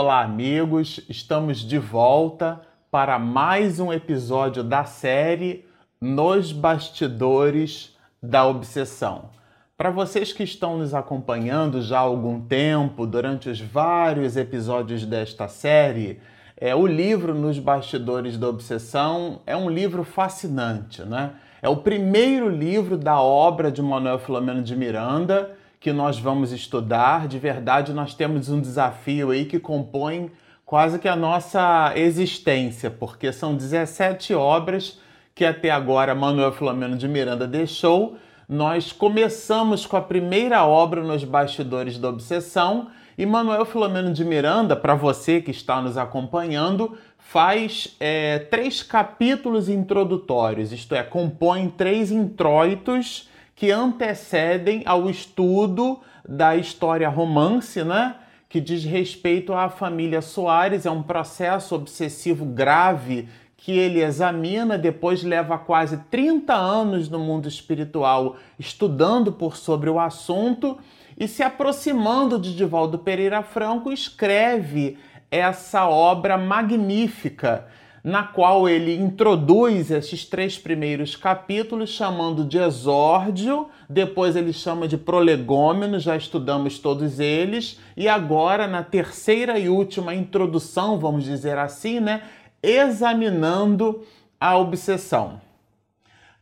Olá, 0.00 0.20
amigos. 0.20 1.00
Estamos 1.08 1.58
de 1.58 1.76
volta 1.76 2.60
para 2.88 3.18
mais 3.18 3.80
um 3.80 3.92
episódio 3.92 4.62
da 4.62 4.84
série 4.84 5.66
Nos 6.00 6.52
Bastidores 6.52 7.96
da 8.22 8.46
Obsessão. 8.46 9.30
Para 9.76 9.90
vocês 9.90 10.32
que 10.32 10.44
estão 10.44 10.78
nos 10.78 10.94
acompanhando 10.94 11.82
já 11.82 11.98
há 11.98 12.02
algum 12.02 12.40
tempo, 12.40 13.08
durante 13.08 13.48
os 13.48 13.60
vários 13.60 14.36
episódios 14.36 15.04
desta 15.04 15.48
série, 15.48 16.20
é, 16.56 16.76
o 16.76 16.86
livro 16.86 17.34
Nos 17.34 17.58
Bastidores 17.58 18.38
da 18.38 18.48
Obsessão 18.48 19.40
é 19.44 19.56
um 19.56 19.68
livro 19.68 20.04
fascinante, 20.04 21.02
né? 21.02 21.32
É 21.60 21.68
o 21.68 21.78
primeiro 21.78 22.48
livro 22.48 22.96
da 22.96 23.20
obra 23.20 23.68
de 23.68 23.82
Manuel 23.82 24.20
Filomeno 24.20 24.62
de 24.62 24.76
Miranda 24.76 25.57
que 25.80 25.92
nós 25.92 26.18
vamos 26.18 26.52
estudar. 26.52 27.28
De 27.28 27.38
verdade, 27.38 27.92
nós 27.92 28.14
temos 28.14 28.48
um 28.48 28.60
desafio 28.60 29.30
aí 29.30 29.44
que 29.44 29.58
compõe 29.58 30.30
quase 30.64 30.98
que 30.98 31.08
a 31.08 31.16
nossa 31.16 31.92
existência, 31.96 32.90
porque 32.90 33.32
são 33.32 33.56
17 33.56 34.34
obras 34.34 35.00
que 35.34 35.44
até 35.44 35.70
agora 35.70 36.14
Manuel 36.14 36.52
Filomeno 36.52 36.96
de 36.96 37.06
Miranda 37.06 37.46
deixou. 37.46 38.16
Nós 38.48 38.92
começamos 38.92 39.86
com 39.86 39.96
a 39.96 40.02
primeira 40.02 40.64
obra 40.64 41.02
nos 41.02 41.22
bastidores 41.22 41.98
da 41.98 42.08
obsessão 42.08 42.88
e 43.16 43.26
Manuel 43.26 43.64
Filomeno 43.64 44.12
de 44.12 44.24
Miranda, 44.24 44.76
para 44.76 44.94
você 44.94 45.40
que 45.40 45.50
está 45.50 45.82
nos 45.82 45.96
acompanhando, 45.96 46.96
faz 47.18 47.96
é, 47.98 48.38
três 48.38 48.82
capítulos 48.82 49.68
introdutórios, 49.68 50.72
isto 50.72 50.94
é, 50.94 51.02
compõe 51.02 51.68
três 51.68 52.12
introitos 52.12 53.27
que 53.58 53.72
antecedem 53.72 54.84
ao 54.86 55.10
estudo 55.10 55.98
da 56.26 56.54
história 56.54 57.08
romance, 57.08 57.82
né? 57.82 58.14
Que 58.48 58.60
diz 58.60 58.84
respeito 58.84 59.52
à 59.52 59.68
família 59.68 60.22
Soares, 60.22 60.86
é 60.86 60.90
um 60.92 61.02
processo 61.02 61.74
obsessivo 61.74 62.44
grave 62.46 63.28
que 63.56 63.72
ele 63.72 64.00
examina, 64.00 64.78
depois 64.78 65.24
leva 65.24 65.58
quase 65.58 65.96
30 66.08 66.54
anos 66.54 67.08
no 67.08 67.18
mundo 67.18 67.48
espiritual 67.48 68.36
estudando 68.60 69.32
por 69.32 69.56
sobre 69.56 69.90
o 69.90 69.98
assunto 69.98 70.78
e 71.18 71.26
se 71.26 71.42
aproximando 71.42 72.38
de 72.38 72.54
Divaldo 72.54 72.96
Pereira 72.96 73.42
Franco, 73.42 73.90
escreve 73.90 74.98
essa 75.32 75.88
obra 75.88 76.38
magnífica 76.38 77.66
na 78.08 78.22
qual 78.22 78.66
ele 78.66 78.96
introduz 78.96 79.90
esses 79.90 80.24
três 80.24 80.56
primeiros 80.56 81.14
capítulos 81.14 81.90
chamando 81.90 82.42
de 82.42 82.56
exórdio, 82.56 83.68
depois 83.86 84.34
ele 84.34 84.50
chama 84.50 84.88
de 84.88 84.96
prolegômeno, 84.96 86.00
já 86.00 86.16
estudamos 86.16 86.78
todos 86.78 87.20
eles, 87.20 87.78
e 87.94 88.08
agora 88.08 88.66
na 88.66 88.82
terceira 88.82 89.58
e 89.58 89.68
última 89.68 90.14
introdução, 90.14 90.98
vamos 90.98 91.24
dizer 91.24 91.58
assim, 91.58 92.00
né, 92.00 92.22
examinando 92.62 94.02
a 94.40 94.56
obsessão. 94.56 95.38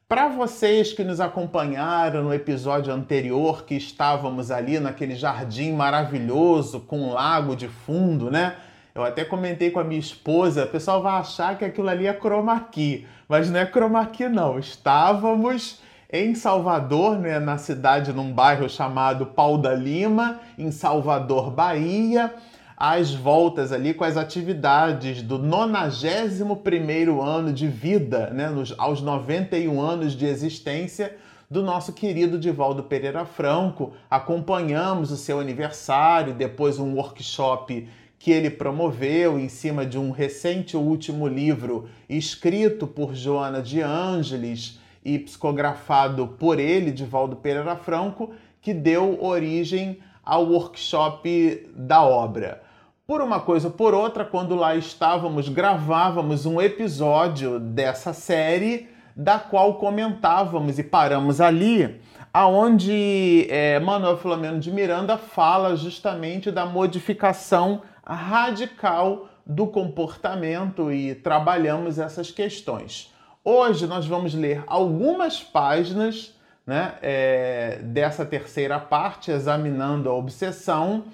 Para 0.09 0.29
vocês 0.29 0.93
que 0.93 1.03
nos 1.03 1.19
acompanharam 1.19 2.23
no 2.23 2.33
episódio 2.33 2.95
anterior, 2.95 3.65
que 3.65 3.75
estávamos 3.75 4.53
ali 4.53 4.79
naquele 4.79 5.17
jardim 5.17 5.73
maravilhoso 5.73 6.79
com 6.79 7.01
um 7.01 7.13
lago 7.13 7.57
de 7.57 7.67
fundo, 7.67 8.31
né? 8.31 8.55
Eu 8.97 9.05
até 9.05 9.27
comentei 9.27 9.71
com 9.71 9.79
a 9.79 9.85
minha 9.85 10.01
esposa, 10.01 10.65
o 10.65 10.69
pessoal 10.69 11.03
vai 11.03 11.21
achar 11.21 11.59
que 11.59 11.67
aquilo 11.67 11.87
ali 11.87 12.07
é 12.07 12.15
chroma 12.15 12.59
key, 12.59 13.07
mas 13.29 13.51
não 13.51 13.61
é 13.61 13.67
chroma 13.67 14.07
key 14.07 14.27
não. 14.27 14.59
Estávamos 14.59 15.83
em 16.11 16.35
Salvador, 16.35 17.19
né, 17.19 17.39
na 17.39 17.59
cidade, 17.59 18.11
num 18.11 18.33
bairro 18.33 18.71
chamado 18.71 19.27
Pau 19.27 19.59
da 19.59 19.75
Lima, 19.75 20.41
em 20.57 20.71
Salvador, 20.71 21.51
Bahia, 21.51 22.33
às 22.75 23.13
voltas 23.13 23.71
ali 23.71 23.93
com 23.93 24.03
as 24.03 24.17
atividades 24.17 25.21
do 25.21 25.39
91º 25.39 27.23
ano 27.23 27.53
de 27.53 27.69
vida, 27.69 28.31
né, 28.31 28.49
nos, 28.49 28.75
aos 28.79 29.03
91 29.03 29.79
anos 29.79 30.15
de 30.15 30.25
existência 30.25 31.15
do 31.51 31.63
nosso 31.63 31.93
querido 31.93 32.39
Divaldo 32.39 32.85
Pereira 32.85 33.27
Franco. 33.27 33.93
Acompanhamos 34.11 35.11
o 35.11 35.19
seu 35.19 35.39
aniversário, 35.39 36.33
depois 36.33 36.79
um 36.79 36.95
workshop 36.95 37.87
que 38.27 38.33
ele 38.33 38.51
promoveu 38.51 39.39
em 39.39 39.49
cima 39.49 39.87
de 39.87 39.97
um 39.97 40.11
recente 40.11 40.77
último 40.77 41.29
livro 41.29 41.89
escrito 42.09 42.85
por 42.85 43.15
Joana 43.15 43.63
de 43.63 43.81
Ângeles 43.81 44.81
e 45.05 45.17
psicografado 45.17 46.27
por 46.37 46.59
ele, 46.59 46.91
Divaldo 46.91 47.37
Pereira 47.37 47.77
Franco, 47.77 48.33
que 48.61 48.75
deu 48.75 49.23
origem 49.23 50.01
ao 50.25 50.45
workshop 50.45 51.71
da 51.73 52.03
obra. 52.03 52.65
Por 53.07 53.21
uma 53.21 53.39
coisa 53.39 53.69
ou 53.69 53.75
por 53.75 53.95
outra, 53.95 54.25
quando 54.25 54.57
lá 54.57 54.75
estávamos, 54.75 55.49
gravávamos 55.49 56.47
um 56.47 56.61
episódio 56.61 57.61
dessa 57.61 58.13
série, 58.13 58.89
da 59.15 59.39
qual 59.39 59.75
comentávamos 59.75 60.81
e 60.81 60.83
paramos 60.83 61.41
ali, 61.41 62.01
aonde 62.35 63.47
é, 63.49 63.79
Manuel 63.79 64.19
Filomeno 64.19 64.59
de 64.59 64.73
Miranda 64.73 65.17
fala 65.17 65.77
justamente 65.77 66.51
da 66.51 66.67
modificação 66.67 67.83
radical 68.15 69.29
do 69.45 69.67
comportamento 69.67 70.93
e 70.93 71.15
trabalhamos 71.15 71.99
essas 71.99 72.31
questões. 72.31 73.13
Hoje 73.45 73.87
nós 73.87 74.07
vamos 74.07 74.35
ler 74.35 74.65
algumas 74.67 75.43
páginas 75.43 76.35
né, 76.67 76.95
é, 77.01 77.79
dessa 77.83 78.25
terceira 78.25 78.79
parte, 78.79 79.31
examinando 79.31 80.09
a 80.09 80.15
obsessão. 80.15 81.05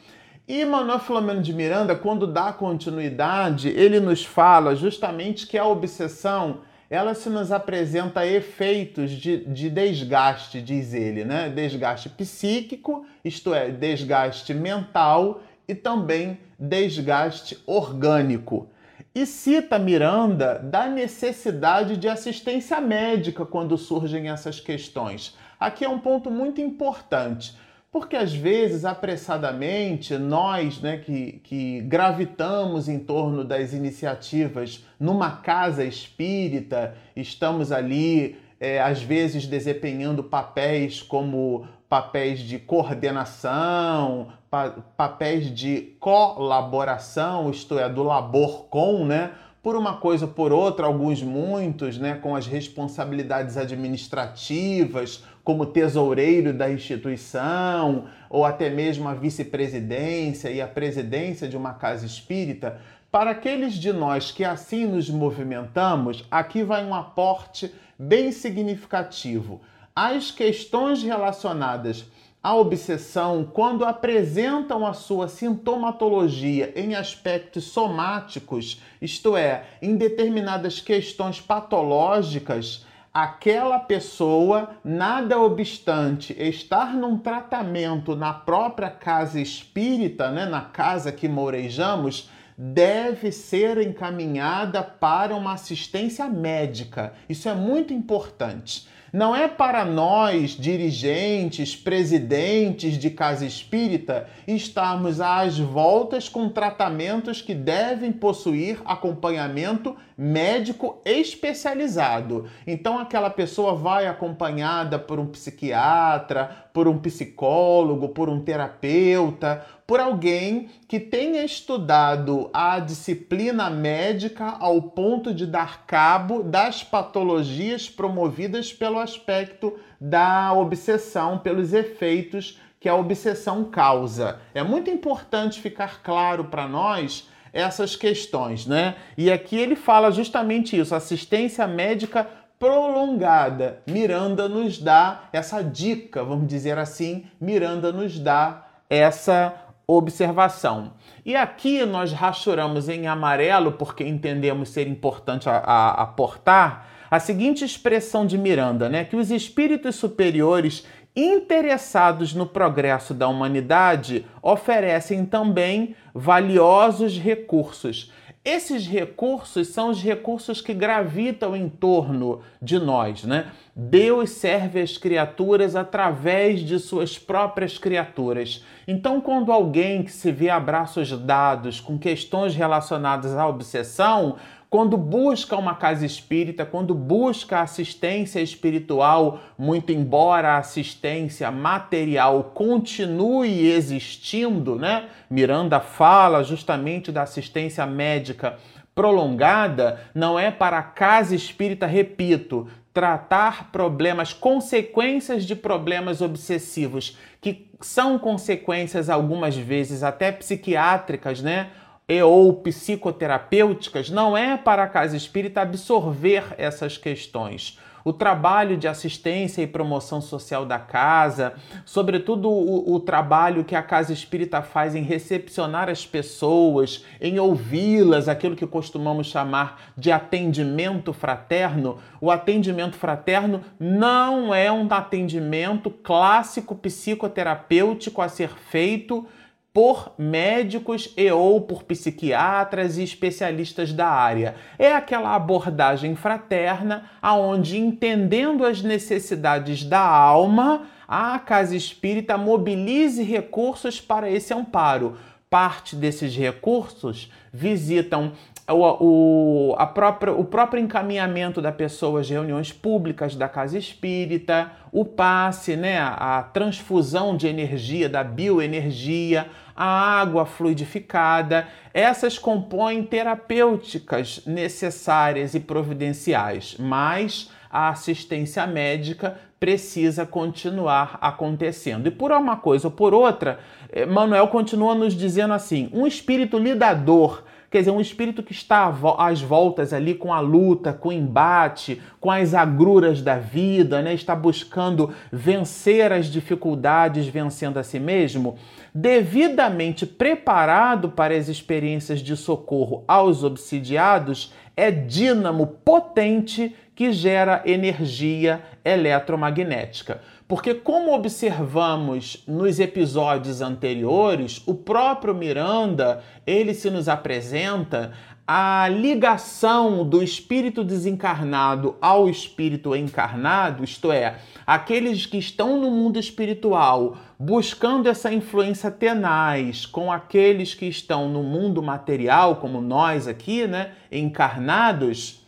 E 0.49 0.65
Manuel 0.65 0.99
Filomeno 0.99 1.43
de 1.43 1.53
Miranda, 1.53 1.95
quando 1.95 2.27
dá 2.27 2.53
continuidade, 2.53 3.69
ele 3.69 4.01
nos 4.01 4.25
fala 4.25 4.75
justamente 4.75 5.47
que 5.47 5.59
a 5.59 5.67
obsessão 5.67 6.61
ela 6.89 7.15
se 7.15 7.31
nos 7.31 7.51
apresenta 7.51 8.27
efeitos 8.27 9.11
de, 9.13 9.47
de 9.47 9.71
desgaste, 9.71 10.61
diz 10.61 10.93
ele, 10.93 11.25
né? 11.25 11.49
Desgaste 11.49 12.11
psíquico, 12.11 13.07
isto 13.25 13.55
é, 13.55 13.71
desgaste 13.71 14.53
mental 14.53 15.41
e 15.73 15.75
também 15.75 16.39
desgaste 16.59 17.59
orgânico. 17.67 18.69
E 19.15 19.25
cita 19.25 19.79
Miranda 19.79 20.59
da 20.59 20.87
necessidade 20.87 21.97
de 21.97 22.09
assistência 22.09 22.81
médica 22.81 23.45
quando 23.47 23.79
surgem 23.79 24.29
essas 24.29 24.61
questões. 24.61 25.37
Aqui 25.59 25.85
é 25.85 25.89
um 25.89 25.99
ponto 25.99 26.31
muito 26.31 26.61
importante, 26.61 27.57
porque 27.91 28.17
às 28.17 28.35
vezes, 28.35 28.85
apressadamente, 28.85 30.17
nós 30.17 30.81
né, 30.81 30.99
que, 30.99 31.41
que 31.45 31.81
gravitamos 31.83 32.89
em 32.89 32.99
torno 32.99 33.45
das 33.45 33.73
iniciativas 33.73 34.85
numa 35.01 35.37
casa 35.37 35.85
espírita, 35.85 36.95
estamos 37.17 37.73
ali, 37.73 38.37
é, 38.63 38.81
às 38.81 39.03
vezes, 39.03 39.45
desempenhando 39.45 40.23
papéis 40.23 41.03
como 41.03 41.67
papéis 41.89 42.39
de 42.39 42.61
coordenação, 42.61 44.29
pa 44.49 44.71
papéis 44.97 45.53
de 45.53 45.97
colaboração, 45.99 47.51
isto 47.51 47.77
é, 47.77 47.89
do 47.89 48.05
labor 48.05 48.67
com, 48.71 49.05
né? 49.05 49.33
Por 49.65 49.75
uma 49.75 49.97
coisa 49.97 50.27
ou 50.27 50.31
por 50.31 50.53
outra, 50.53 50.87
alguns 50.87 51.21
muitos, 51.25 51.99
né, 51.99 52.15
com 52.15 52.37
as 52.37 52.47
responsabilidades 52.47 53.57
administrativas, 53.57 55.25
como 55.43 55.67
tesoureiro 55.67 56.53
da 56.53 56.71
instituição, 56.71 58.05
ou 58.31 58.45
até 58.45 58.71
mesmo 58.71 59.09
a 59.09 59.15
vice-presidência 59.15 60.51
e 60.51 60.61
a 60.61 60.69
presidência 60.69 61.49
de 61.49 61.57
uma 61.57 61.75
casa 61.75 62.07
espírita, 62.07 62.81
para 63.13 63.33
aqueles 63.33 63.75
de 63.75 63.93
nós 63.93 64.31
que 64.31 64.43
assim 64.43 64.87
nos 64.87 65.11
movimentamos, 65.11 66.25
aqui 66.31 66.65
vai 66.65 66.83
um 66.83 66.95
aporte 66.95 67.71
bem 67.99 68.33
significativo. 68.33 69.61
As 69.95 70.31
questões 70.31 71.03
relacionadas 71.03 72.07
à 72.43 72.57
obsessão, 72.57 73.45
quando 73.45 73.85
apresentam 73.85 74.87
a 74.87 74.95
sua 74.95 75.29
sintomatologia 75.29 76.73
em 76.75 76.95
aspectos 76.95 77.65
somáticos, 77.65 78.81
isto 79.01 79.37
é, 79.37 79.65
em 79.83 79.95
determinadas 79.95 80.81
questões 80.81 81.39
patológicas, 81.39 82.87
aquela 83.13 83.79
pessoa, 83.79 84.71
nada 84.83 85.39
obstante 85.39 86.35
estar 86.39 86.95
num 86.95 87.19
tratamento 87.19 88.17
na 88.17 88.33
própria 88.33 88.89
casa 88.89 89.39
espírita, 89.39 90.31
né, 90.31 90.47
na 90.47 90.63
casa 90.63 91.13
que 91.13 91.29
morejamos, 91.29 92.31
deve 92.65 93.33
ser 93.33 93.77
encaminhada 93.79 94.85
para 94.85 95.35
uma 95.35 95.55
assistência 95.55 96.29
médica. 96.29 97.13
Isso 97.29 97.49
é 97.49 97.55
muito 97.55 97.93
importante. 97.93 98.87
Não 99.13 99.35
é 99.35 99.49
para 99.49 99.85
nós, 99.85 100.53
dirigentes, 100.53 101.75
presidentes 101.75 102.97
de 102.97 103.11
casa 103.11 103.45
espírita, 103.45 104.29
estarmos 104.47 105.21
às 105.21 105.59
voltas 105.59 106.29
com 106.29 106.49
tratamentos 106.49 107.43
que 107.43 107.53
devem 107.53 108.13
possuir 108.13 108.81
acompanhamento 108.85 109.97
médico 110.17 111.01
especializado. 111.05 112.49
Então 112.67 112.99
aquela 112.99 113.31
pessoa 113.31 113.75
vai 113.75 114.07
acompanhada 114.07 114.99
por 114.99 115.19
um 115.19 115.27
psiquiatra, 115.27 116.69
por 116.73 116.89
um 116.89 116.99
psicólogo, 116.99 118.09
por 118.11 118.29
um 118.29 118.41
terapeuta, 118.41 119.65
por 119.87 120.01
alguém 120.01 120.71
que 120.89 120.99
tenha 120.99 121.45
estudado 121.45 122.49
a 122.53 122.79
disciplina 122.79 123.69
médica 123.69 124.57
ao 124.59 124.81
ponto 124.81 125.35
de 125.35 125.47
dar 125.47 125.87
cabo 125.87 126.43
das 126.43 126.83
patologias 126.83 127.89
promovidas 127.89 128.73
pelo 128.73 128.99
aspecto 128.99 129.79
da 130.01 130.53
obsessão, 130.53 131.39
pelos 131.39 131.73
efeitos 131.73 132.59
que 132.81 132.89
a 132.89 132.97
obsessão 132.97 133.65
causa. 133.65 134.41
É 134.53 134.63
muito 134.63 134.91
importante 134.91 135.61
ficar 135.61 136.03
claro 136.03 136.47
para 136.47 136.67
nós 136.67 137.29
essas 137.53 137.95
questões, 137.97 138.67
né? 138.67 138.95
E 139.17 139.31
aqui 139.31 139.57
ele 139.57 139.77
fala 139.77 140.11
justamente 140.11 140.79
isso, 140.79 140.95
assistência 140.95 141.67
médica 141.67 142.27
prolongada. 142.59 143.83
Miranda 143.87 144.49
nos 144.49 144.79
dá 144.79 145.25
essa 145.33 145.63
dica, 145.63 146.23
vamos 146.23 146.47
dizer 146.47 146.79
assim, 146.79 147.27
Miranda 147.41 147.93
nos 147.93 148.19
dá 148.19 148.67
essa 148.89 149.55
observação. 149.87 150.93
E 151.25 151.35
aqui 151.35 151.85
nós 151.85 152.13
rachuramos 152.13 152.89
em 152.89 153.07
amarelo, 153.07 153.73
porque 153.73 154.05
entendemos 154.05 154.69
ser 154.69 154.87
importante 154.87 155.49
a, 155.49 155.57
a, 155.57 156.03
aportar, 156.03 156.89
a 157.11 157.19
seguinte 157.19 157.65
expressão 157.65 158.25
de 158.25 158.39
Miranda, 158.39 158.89
né? 158.89 159.05
Que 159.05 159.17
os 159.17 159.31
espíritos 159.31 159.97
superiores 159.97 160.87
interessados 161.15 162.35
no 162.35 162.47
progresso 162.47 163.13
da 163.13 163.29
humanidade 163.29 164.27
oferecem 164.43 165.25
também 165.27 165.95
valiosos 166.15 167.19
recursos. 167.19 168.11
Esses 168.45 168.89
recursos 168.89 169.69
são 169.69 169.91
os 169.91 170.03
recursos 170.03 170.61
que 170.61 170.75
gravitam 170.75 171.55
em 171.55 171.69
torno 171.69 172.41
de 172.61 172.77
nós, 172.77 173.23
né? 173.23 173.53
Deus 173.75 174.31
serve 174.31 174.81
as 174.81 174.99
criaturas 174.99 175.77
através 175.77 176.59
de 176.59 176.81
suas 176.81 177.17
próprias 177.17 177.79
criaturas. 177.79 178.65
Então, 178.89 179.21
quando 179.21 179.53
alguém 179.53 180.03
que 180.03 180.11
se 180.11 180.33
vê 180.33 180.51
a 180.51 180.59
braços 180.59 181.17
dados 181.17 181.79
com 181.79 181.97
questões 181.97 182.57
relacionadas 182.57 183.37
à 183.37 183.47
obsessão, 183.47 184.37
quando 184.73 184.97
busca 184.97 185.55
uma 185.55 185.75
casa 185.75 186.07
espírita, 186.07 186.65
quando 186.65 186.95
busca 186.95 187.61
assistência 187.61 188.41
espiritual, 188.41 189.41
muito 189.59 189.93
embora 189.93 190.53
a 190.53 190.57
assistência 190.57 191.51
material 191.51 192.53
continue 192.55 193.71
existindo, 193.71 194.77
né? 194.77 195.11
Miranda 195.29 195.79
fala 195.79 196.43
justamente 196.43 197.13
da 197.13 197.21
assistência 197.21 197.85
médica 197.85 198.57
prolongada, 198.95 200.01
não 200.15 200.39
é 200.39 200.51
para 200.51 200.79
a 200.79 200.83
casa 200.83 201.37
espírita, 201.37 201.85
repito, 201.85 202.67
tratar 202.95 203.71
problemas, 203.71 204.33
consequências 204.33 205.45
de 205.45 205.55
problemas 205.55 206.23
obsessivos, 206.23 207.19
que 207.43 207.71
são 207.83 208.19
consequências 208.19 209.11
algumas 209.11 209.55
vezes 209.55 210.03
até 210.03 210.33
psiquiátricas, 210.33 211.43
né? 211.43 211.73
E 212.09 212.23
ou 212.23 212.53
psicoterapêuticas 212.55 214.11
não 214.11 214.37
é 214.37 214.57
para 214.57 214.83
a 214.83 214.89
casa 214.89 215.17
espírita 215.17 215.61
absorver 215.61 216.55
essas 216.59 216.99
questões. 216.99 217.79
O 218.05 218.13
trabalho 218.13 218.77
de 218.77 218.89
assistência 218.89 219.63
e 219.63 219.67
promoção 219.67 220.21
social 220.21 220.67
da 220.67 220.79
casa, 220.79 221.55
sobretudo 221.85 222.51
o, 222.51 222.95
o, 222.95 222.99
trabalho 223.01 223.65
que 223.65 223.77
a 223.77 223.83
casa 223.83 224.13
espírita 224.13 224.61
faz 224.61 224.97
em 224.97 225.03
recepcionar 225.03 225.89
as 225.89 226.05
pessoas, 226.05 227.05
em 227.21 227.39
ouvi-las, 227.39 228.29
aquilo 228.29 228.57
que 228.57 228.67
costumamos 228.67 229.29
chamar 229.29 229.81
de 229.97 230.11
atendimento 230.11 231.13
fraterno. 231.13 231.99
O 232.21 232.31
atendimento 232.31 232.97
fraterno 232.97 233.61
não 233.79 234.53
é 234.53 234.71
um 234.73 234.89
atendimento 234.91 235.89
clássico 235.89 236.75
psicoterapêutico 236.75 238.21
a 238.21 238.29
ser 238.29 238.49
feito 238.49 239.25
por 239.73 240.13
médicos 240.19 241.13
e 241.17 241.31
ou 241.31 241.61
por 241.61 241.83
psiquiatras 241.85 242.99
e 242.99 243.03
especialistas 243.03 243.93
da 243.93 244.07
área. 244.07 244.55
É 244.79 244.93
aquela 244.93 245.35
abordagem 245.35 246.15
fraterna 246.15 247.11
aonde 247.23 247.79
entendendo 247.79 248.67
as 248.67 248.83
necessidades 248.83 249.83
da 249.85 250.01
alma, 250.01 250.87
a 251.09 251.39
casa 251.39 251.75
espírita 251.75 252.37
mobilize 252.37 253.23
recursos 253.23 254.01
para 254.01 254.31
esse 254.31 254.53
amparo. 254.53 255.17
Parte 255.49 255.97
desses 255.97 256.35
recursos 256.37 257.31
visitam 257.53 258.33
o, 258.69 259.73
o, 259.73 259.87
própria, 259.89 260.33
o 260.33 260.45
próprio 260.45 260.83
encaminhamento 260.83 261.61
da 261.61 261.73
pessoa 261.73 262.21
às 262.21 262.31
reuniões 262.31 262.73
públicas 262.73 263.35
da 263.35 263.49
casa 263.49 263.77
espírita, 263.77 264.71
o 264.93 265.05
passe, 265.05 265.77
né, 265.77 265.99
a 265.99 266.43
transfusão 266.53 267.37
de 267.37 267.49
energia, 267.49 268.09
da 268.09 268.23
bioenergia, 268.23 269.47
a 269.75 270.21
água 270.21 270.47
fluidificada, 270.47 271.67
essas 271.93 272.39
compõem 272.39 273.03
terapêuticas 273.03 274.43
necessárias 274.47 275.55
e 275.55 275.61
providenciais, 275.61 276.77
mas 276.79 277.51
a 277.71 277.89
assistência 277.89 278.67
médica 278.67 279.39
precisa 279.59 280.27
continuar 280.27 281.19
acontecendo. 281.21 282.07
E 282.07 282.11
por 282.11 282.31
uma 282.33 282.57
coisa 282.57 282.89
ou 282.89 282.91
por 282.91 283.15
outra, 283.15 283.61
eh, 283.91 284.05
Manuel 284.05 284.49
continua 284.49 284.95
nos 284.95 285.15
dizendo 285.15 285.55
assim: 285.55 285.89
um 285.93 286.07
espírito 286.07 286.59
lidador 286.59 287.45
Quer 287.73 287.79
dizer, 287.79 287.91
um 287.91 288.03
espírito 288.03 288.43
que 288.43 288.53
está 288.53 288.95
às 289.17 289.41
voltas 289.41 289.95
ali 289.95 290.13
com 290.13 290.31
a 290.31 290.41
luta, 290.41 290.93
com 290.93 291.09
o 291.09 291.13
embate, 291.13 292.03
com 292.21 292.31
as 292.31 292.53
agruras 292.53 293.23
da 293.23 293.39
vida, 293.39 294.03
né? 294.03 294.13
está 294.13 294.37
buscando 294.37 295.11
vencer 295.33 296.13
as 296.13 296.27
dificuldades, 296.27 297.27
vencendo 297.27 297.79
a 297.79 297.83
si 297.83 297.99
mesmo, 297.99 298.57
devidamente 298.95 300.05
preparado 300.05 301.09
para 301.09 301.35
as 301.35 301.49
experiências 301.49 302.21
de 302.21 302.37
socorro 302.37 303.05
aos 303.09 303.43
obsidiados, 303.43 304.53
é 304.77 304.91
dínamo 304.91 305.67
potente 305.67 306.77
que 306.95 307.11
gera 307.11 307.63
energia 307.65 308.61
eletromagnética. 308.85 310.21
Porque, 310.53 310.75
como 310.75 311.15
observamos 311.15 312.45
nos 312.47 312.79
episódios 312.79 313.63
anteriores, 313.63 314.61
o 314.67 314.75
próprio 314.75 315.35
Miranda 315.35 316.23
ele 316.47 316.75
se 316.75 316.91
nos 316.91 317.09
apresenta 317.09 318.13
a 318.47 318.87
ligação 318.87 320.07
do 320.07 320.23
espírito 320.23 320.85
desencarnado 320.85 321.97
ao 322.03 322.29
espírito 322.29 322.95
encarnado, 322.95 323.83
isto 323.83 324.13
é, 324.13 324.41
aqueles 324.67 325.25
que 325.25 325.39
estão 325.39 325.81
no 325.81 325.91
mundo 325.91 326.19
espiritual 326.19 327.17
buscando 327.39 328.07
essa 328.07 328.31
influência 328.31 328.91
tenaz 328.91 329.87
com 329.87 330.13
aqueles 330.13 330.75
que 330.75 330.85
estão 330.85 331.31
no 331.31 331.43
mundo 331.43 331.83
material, 331.83 332.57
como 332.57 332.83
nós 332.83 333.27
aqui, 333.27 333.67
né, 333.67 333.93
encarnados 334.13 335.42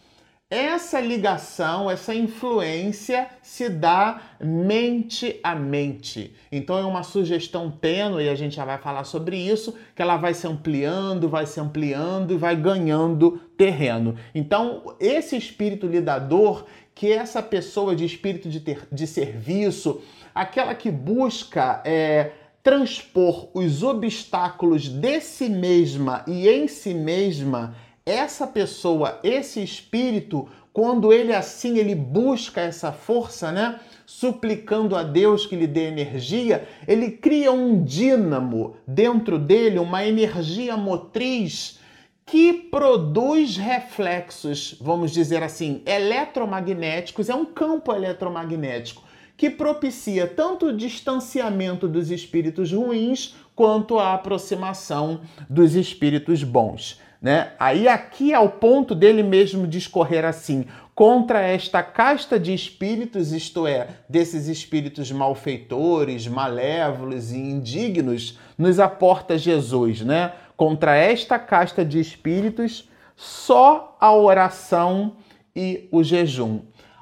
essa 0.50 1.00
ligação, 1.00 1.90
essa 1.90 2.14
influência 2.14 3.28
se 3.42 3.68
dá 3.68 4.20
mente 4.40 5.40
a 5.42 5.54
mente. 5.54 6.34
Então 6.52 6.78
é 6.78 6.84
uma 6.84 7.02
sugestão 7.02 7.70
tênue, 7.70 8.24
e 8.24 8.28
a 8.28 8.34
gente 8.34 8.54
já 8.54 8.64
vai 8.64 8.78
falar 8.78 9.04
sobre 9.04 9.36
isso, 9.36 9.74
que 9.94 10.02
ela 10.02 10.16
vai 10.16 10.34
se 10.34 10.46
ampliando, 10.46 11.28
vai 11.28 11.46
se 11.46 11.58
ampliando 11.58 12.34
e 12.34 12.36
vai 12.36 12.54
ganhando 12.54 13.40
terreno. 13.56 14.16
Então, 14.34 14.94
esse 15.00 15.36
espírito 15.36 15.86
lidador, 15.86 16.66
que 16.94 17.08
é 17.08 17.16
essa 17.16 17.42
pessoa 17.42 17.96
de 17.96 18.04
espírito 18.04 18.48
de, 18.48 18.60
ter, 18.60 18.86
de 18.92 19.06
serviço, 19.06 20.02
aquela 20.34 20.74
que 20.74 20.90
busca 20.90 21.82
é, 21.84 22.32
transpor 22.62 23.48
os 23.54 23.82
obstáculos 23.82 24.88
de 24.88 25.20
si 25.20 25.48
mesma 25.48 26.24
e 26.28 26.48
em 26.48 26.68
si 26.68 26.94
mesma 26.94 27.74
essa 28.06 28.46
pessoa, 28.46 29.18
esse 29.24 29.62
espírito, 29.62 30.46
quando 30.72 31.12
ele 31.12 31.34
assim 31.34 31.78
ele 31.78 31.94
busca 31.94 32.60
essa 32.60 32.92
força, 32.92 33.50
né? 33.50 33.80
Suplicando 34.04 34.94
a 34.94 35.02
Deus 35.02 35.46
que 35.46 35.56
lhe 35.56 35.66
dê 35.66 35.88
energia, 35.88 36.68
ele 36.86 37.12
cria 37.12 37.50
um 37.50 37.82
dínamo 37.82 38.76
dentro 38.86 39.38
dele, 39.38 39.78
uma 39.78 40.04
energia 40.04 40.76
motriz 40.76 41.78
que 42.26 42.52
produz 42.52 43.56
reflexos, 43.56 44.76
vamos 44.80 45.10
dizer 45.10 45.42
assim, 45.42 45.82
eletromagnéticos, 45.86 47.30
é 47.30 47.34
um 47.34 47.44
campo 47.46 47.92
eletromagnético 47.92 49.02
que 49.36 49.50
propicia 49.50 50.26
tanto 50.26 50.66
o 50.66 50.76
distanciamento 50.76 51.88
dos 51.88 52.10
espíritos 52.10 52.72
ruins 52.72 53.34
quanto 53.54 53.98
a 53.98 54.14
aproximação 54.14 55.22
dos 55.48 55.74
espíritos 55.74 56.42
bons. 56.44 57.00
Né? 57.24 57.52
Aí 57.58 57.88
aqui 57.88 58.34
é 58.34 58.38
o 58.38 58.50
ponto 58.50 58.94
dele 58.94 59.22
mesmo 59.22 59.66
discorrer 59.66 60.26
assim: 60.26 60.66
contra 60.94 61.40
esta 61.40 61.82
casta 61.82 62.38
de 62.38 62.52
espíritos, 62.52 63.32
isto 63.32 63.66
é, 63.66 63.88
desses 64.06 64.46
espíritos 64.46 65.10
malfeitores, 65.10 66.28
malévolos 66.28 67.32
e 67.32 67.38
indignos, 67.38 68.38
nos 68.58 68.78
aporta 68.78 69.38
Jesus, 69.38 70.02
né? 70.02 70.34
Contra 70.54 70.96
esta 70.96 71.38
casta 71.38 71.82
de 71.82 71.98
espíritos, 71.98 72.90
só 73.16 73.96
a 73.98 74.12
oração 74.12 75.16
e 75.56 75.88
o 75.90 76.04
jejum. 76.04 76.60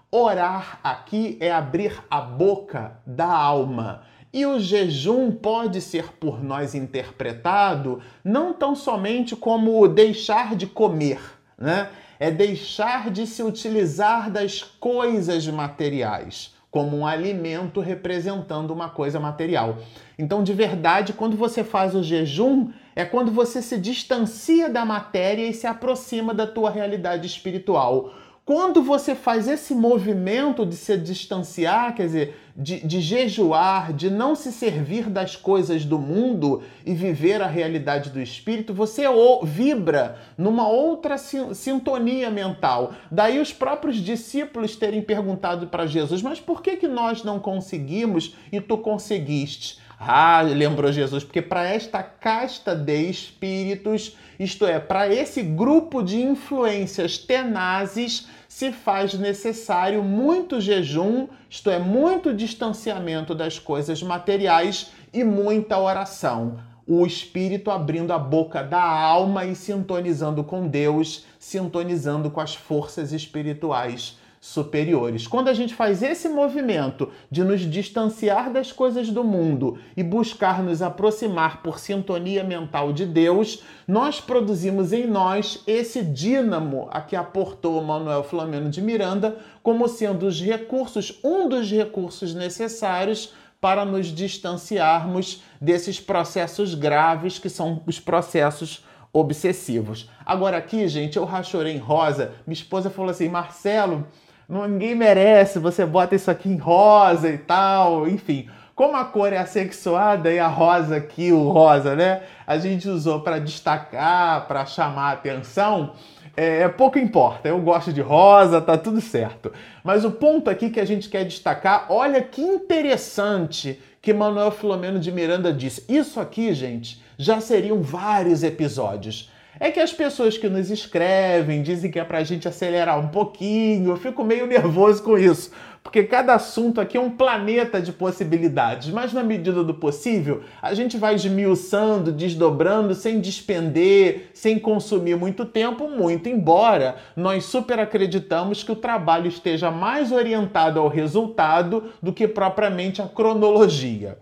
Orar 0.08 0.78
aqui 0.84 1.36
é 1.40 1.50
abrir 1.50 2.00
a 2.08 2.20
boca 2.20 2.92
da 3.04 3.26
alma. 3.26 4.04
E 4.32 4.46
o 4.46 4.58
jejum 4.58 5.30
pode 5.30 5.80
ser 5.82 6.14
por 6.14 6.42
nós 6.42 6.74
interpretado 6.74 8.00
não 8.24 8.54
tão 8.54 8.74
somente 8.74 9.36
como 9.36 9.86
deixar 9.86 10.56
de 10.56 10.66
comer, 10.66 11.20
né? 11.58 11.90
É 12.18 12.30
deixar 12.30 13.10
de 13.10 13.26
se 13.26 13.42
utilizar 13.42 14.30
das 14.30 14.62
coisas 14.62 15.46
materiais 15.48 16.54
como 16.72 16.96
um 16.96 17.06
alimento 17.06 17.80
representando 17.80 18.70
uma 18.70 18.88
coisa 18.88 19.20
material. 19.20 19.76
Então, 20.18 20.42
de 20.42 20.54
verdade, 20.54 21.12
quando 21.12 21.36
você 21.36 21.62
faz 21.62 21.94
o 21.94 22.02
jejum, 22.02 22.70
é 22.96 23.04
quando 23.04 23.30
você 23.30 23.60
se 23.60 23.76
distancia 23.76 24.70
da 24.70 24.82
matéria 24.82 25.46
e 25.46 25.52
se 25.52 25.66
aproxima 25.66 26.32
da 26.32 26.46
tua 26.46 26.70
realidade 26.70 27.26
espiritual. 27.26 28.14
Quando 28.44 28.82
você 28.82 29.14
faz 29.14 29.46
esse 29.46 29.72
movimento 29.72 30.66
de 30.66 30.74
se 30.74 30.96
distanciar, 30.96 31.94
quer 31.94 32.06
dizer, 32.06 32.40
de, 32.56 32.84
de, 32.84 33.00
jejuar, 33.00 33.92
de 33.92 34.10
não 34.10 34.34
se 34.34 34.50
servir 34.50 35.08
das 35.08 35.36
coisas 35.36 35.84
do 35.84 35.96
mundo 35.96 36.60
e 36.84 36.92
viver 36.92 37.40
a 37.40 37.46
realidade 37.46 38.10
do 38.10 38.20
espírito, 38.20 38.74
você 38.74 39.04
vibra 39.44 40.18
numa 40.36 40.66
outra 40.66 41.16
sintonia 41.18 42.32
mental. 42.32 42.92
Daí 43.12 43.38
os 43.38 43.52
próprios 43.52 43.98
discípulos 43.98 44.74
terem 44.74 45.02
perguntado 45.02 45.68
para 45.68 45.86
Jesus: 45.86 46.20
Mas 46.20 46.40
por 46.40 46.62
que, 46.62 46.76
que 46.76 46.88
nós 46.88 47.22
não 47.22 47.38
conseguimos 47.38 48.34
e 48.50 48.60
tu 48.60 48.76
conseguiste? 48.76 49.80
Ah, 50.04 50.42
lembrou 50.42 50.90
Jesus, 50.90 51.22
porque 51.22 51.40
para 51.40 51.62
esta 51.62 52.02
casta 52.02 52.74
de 52.74 53.08
espíritos, 53.08 54.16
isto 54.42 54.66
é, 54.66 54.80
para 54.80 55.12
esse 55.12 55.42
grupo 55.42 56.02
de 56.02 56.20
influências 56.20 57.16
tenazes, 57.16 58.26
se 58.48 58.72
faz 58.72 59.14
necessário 59.14 60.02
muito 60.02 60.60
jejum, 60.60 61.28
isto 61.48 61.70
é, 61.70 61.78
muito 61.78 62.34
distanciamento 62.34 63.34
das 63.34 63.58
coisas 63.58 64.02
materiais 64.02 64.90
e 65.12 65.22
muita 65.22 65.78
oração. 65.78 66.58
O 66.86 67.06
espírito 67.06 67.70
abrindo 67.70 68.12
a 68.12 68.18
boca 68.18 68.62
da 68.62 68.82
alma 68.82 69.44
e 69.44 69.54
sintonizando 69.54 70.42
com 70.42 70.66
Deus, 70.66 71.24
sintonizando 71.38 72.30
com 72.30 72.40
as 72.40 72.54
forças 72.54 73.12
espirituais 73.12 74.18
superiores. 74.44 75.28
Quando 75.28 75.46
a 75.46 75.54
gente 75.54 75.72
faz 75.72 76.02
esse 76.02 76.28
movimento 76.28 77.12
de 77.30 77.44
nos 77.44 77.60
distanciar 77.60 78.52
das 78.52 78.72
coisas 78.72 79.08
do 79.08 79.22
mundo 79.22 79.78
e 79.96 80.02
buscar 80.02 80.64
nos 80.64 80.82
aproximar 80.82 81.62
por 81.62 81.78
sintonia 81.78 82.42
mental 82.42 82.92
de 82.92 83.06
Deus, 83.06 83.62
nós 83.86 84.20
produzimos 84.20 84.92
em 84.92 85.06
nós 85.06 85.62
esse 85.64 86.02
dínamo 86.02 86.88
a 86.90 87.00
que 87.00 87.14
aportou 87.14 87.80
Manuel 87.84 88.24
Flamengo 88.24 88.68
de 88.68 88.82
Miranda 88.82 89.38
como 89.62 89.86
sendo 89.86 90.26
os 90.26 90.42
recursos, 90.42 91.20
um 91.22 91.48
dos 91.48 91.70
recursos 91.70 92.34
necessários 92.34 93.32
para 93.60 93.84
nos 93.84 94.08
distanciarmos 94.08 95.40
desses 95.60 96.00
processos 96.00 96.74
graves 96.74 97.38
que 97.38 97.48
são 97.48 97.80
os 97.86 98.00
processos 98.00 98.84
obsessivos. 99.12 100.10
Agora 100.26 100.56
aqui, 100.56 100.88
gente, 100.88 101.16
eu 101.16 101.24
rachorei 101.24 101.74
em 101.74 101.78
rosa. 101.78 102.32
Minha 102.44 102.54
esposa 102.54 102.90
falou 102.90 103.12
assim: 103.12 103.28
"Marcelo, 103.28 104.04
ninguém 104.52 104.94
merece, 104.94 105.58
você 105.58 105.86
bota 105.86 106.14
isso 106.14 106.30
aqui 106.30 106.48
em 106.48 106.58
rosa 106.58 107.28
e 107.30 107.38
tal, 107.38 108.06
enfim. 108.06 108.50
Como 108.74 108.96
a 108.96 109.04
cor 109.04 109.32
é 109.32 109.38
assexuada 109.38 110.30
e 110.30 110.38
a 110.38 110.46
rosa 110.46 110.96
aqui, 110.96 111.32
o 111.32 111.48
rosa, 111.48 111.96
né? 111.96 112.22
A 112.46 112.58
gente 112.58 112.86
usou 112.86 113.20
para 113.20 113.38
destacar, 113.38 114.46
para 114.46 114.66
chamar 114.66 115.10
a 115.10 115.12
atenção. 115.12 115.92
É, 116.36 116.68
pouco 116.68 116.98
importa, 116.98 117.48
eu 117.48 117.58
gosto 117.60 117.92
de 117.92 118.00
rosa, 118.02 118.60
tá 118.60 118.76
tudo 118.76 119.00
certo. 119.00 119.52
Mas 119.82 120.04
o 120.04 120.10
ponto 120.10 120.50
aqui 120.50 120.68
que 120.68 120.80
a 120.80 120.84
gente 120.84 121.08
quer 121.08 121.24
destacar, 121.24 121.86
olha 121.88 122.20
que 122.22 122.42
interessante 122.42 123.80
que 124.02 124.12
Manuel 124.12 124.50
Filomeno 124.50 124.98
de 124.98 125.12
Miranda 125.12 125.52
disse. 125.52 125.84
Isso 125.88 126.20
aqui, 126.20 126.52
gente, 126.52 127.02
já 127.16 127.40
seriam 127.40 127.80
vários 127.80 128.42
episódios 128.42 129.30
é 129.60 129.70
que 129.70 129.80
as 129.80 129.92
pessoas 129.92 130.38
que 130.38 130.48
nos 130.48 130.70
escrevem 130.70 131.62
dizem 131.62 131.90
que 131.90 131.98
é 131.98 132.04
para 132.04 132.18
a 132.18 132.24
gente 132.24 132.48
acelerar 132.48 132.98
um 132.98 133.08
pouquinho. 133.08 133.90
Eu 133.90 133.96
fico 133.96 134.24
meio 134.24 134.46
nervoso 134.46 135.02
com 135.02 135.18
isso, 135.18 135.50
porque 135.82 136.04
cada 136.04 136.34
assunto 136.34 136.80
aqui 136.80 136.96
é 136.96 137.00
um 137.00 137.10
planeta 137.10 137.80
de 137.80 137.92
possibilidades. 137.92 138.90
Mas 138.90 139.12
na 139.12 139.22
medida 139.22 139.62
do 139.62 139.74
possível, 139.74 140.42
a 140.60 140.72
gente 140.72 140.96
vai 140.96 141.14
esmiuçando, 141.14 142.10
desdobrando, 142.10 142.94
sem 142.94 143.20
despender, 143.20 144.30
sem 144.32 144.58
consumir 144.58 145.16
muito 145.16 145.44
tempo, 145.44 145.88
muito 145.88 146.28
embora 146.28 146.96
nós 147.14 147.44
super 147.44 147.78
acreditamos 147.78 148.64
que 148.64 148.72
o 148.72 148.76
trabalho 148.76 149.28
esteja 149.28 149.70
mais 149.70 150.12
orientado 150.12 150.80
ao 150.80 150.88
resultado 150.88 151.92
do 152.02 152.12
que 152.12 152.26
propriamente 152.26 153.02
à 153.02 153.06
cronologia. 153.06 154.16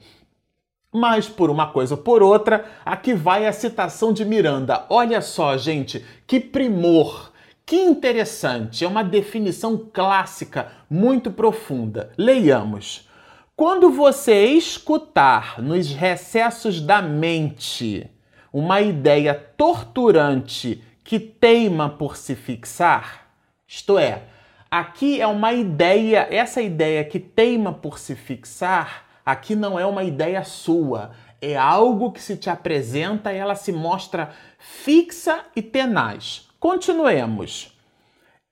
Mas 0.93 1.29
por 1.29 1.51
uma 1.51 1.69
coisa 1.69 1.95
ou 1.95 2.01
por 2.01 2.23
outra, 2.23 2.65
aqui 2.85 3.15
vai 3.15 3.47
a 3.47 3.53
citação 3.53 4.13
de 4.13 4.25
Miranda. 4.25 4.87
Olha 4.89 5.21
só, 5.21 5.57
gente, 5.57 6.05
que 6.27 6.41
primor, 6.41 7.31
que 7.65 7.77
interessante. 7.77 8.85
É 8.85 8.89
uma 8.89 9.05
definição 9.05 9.89
clássica, 9.93 10.73
muito 10.91 11.31
profunda. 11.31 12.11
Leiamos. 12.19 13.09
Quando 13.55 13.91
você 13.91 14.47
escutar 14.47 15.63
nos 15.63 15.93
recessos 15.93 16.81
da 16.81 17.01
mente 17.01 18.11
uma 18.53 18.81
ideia 18.81 19.35
torturante 19.35 20.83
que 21.05 21.21
teima 21.21 21.89
por 21.89 22.17
se 22.17 22.35
fixar, 22.35 23.29
isto 23.69 23.99
é, 23.99 24.23
aqui 24.71 25.21
é 25.21 25.27
uma 25.27 25.53
ideia, 25.53 26.27
essa 26.31 26.61
ideia 26.61 27.05
que 27.05 27.21
teima 27.21 27.73
por 27.73 27.99
se 27.99 28.17
fixar, 28.17 29.10
Aqui 29.25 29.55
não 29.55 29.79
é 29.79 29.87
uma 29.87 30.03
ideia 30.03 30.43
sua, 30.45 31.11
é 31.41 31.57
algo 31.57 32.13
que 32.13 32.23
se 32.23 32.37
te 32.37 32.51
apresenta 32.51 33.33
e 33.33 33.37
ela 33.37 33.55
se 33.55 33.73
mostra 33.73 34.31
fixa 34.59 35.45
e 35.55 35.63
tenaz. 35.63 36.49
Continuemos. 36.59 37.77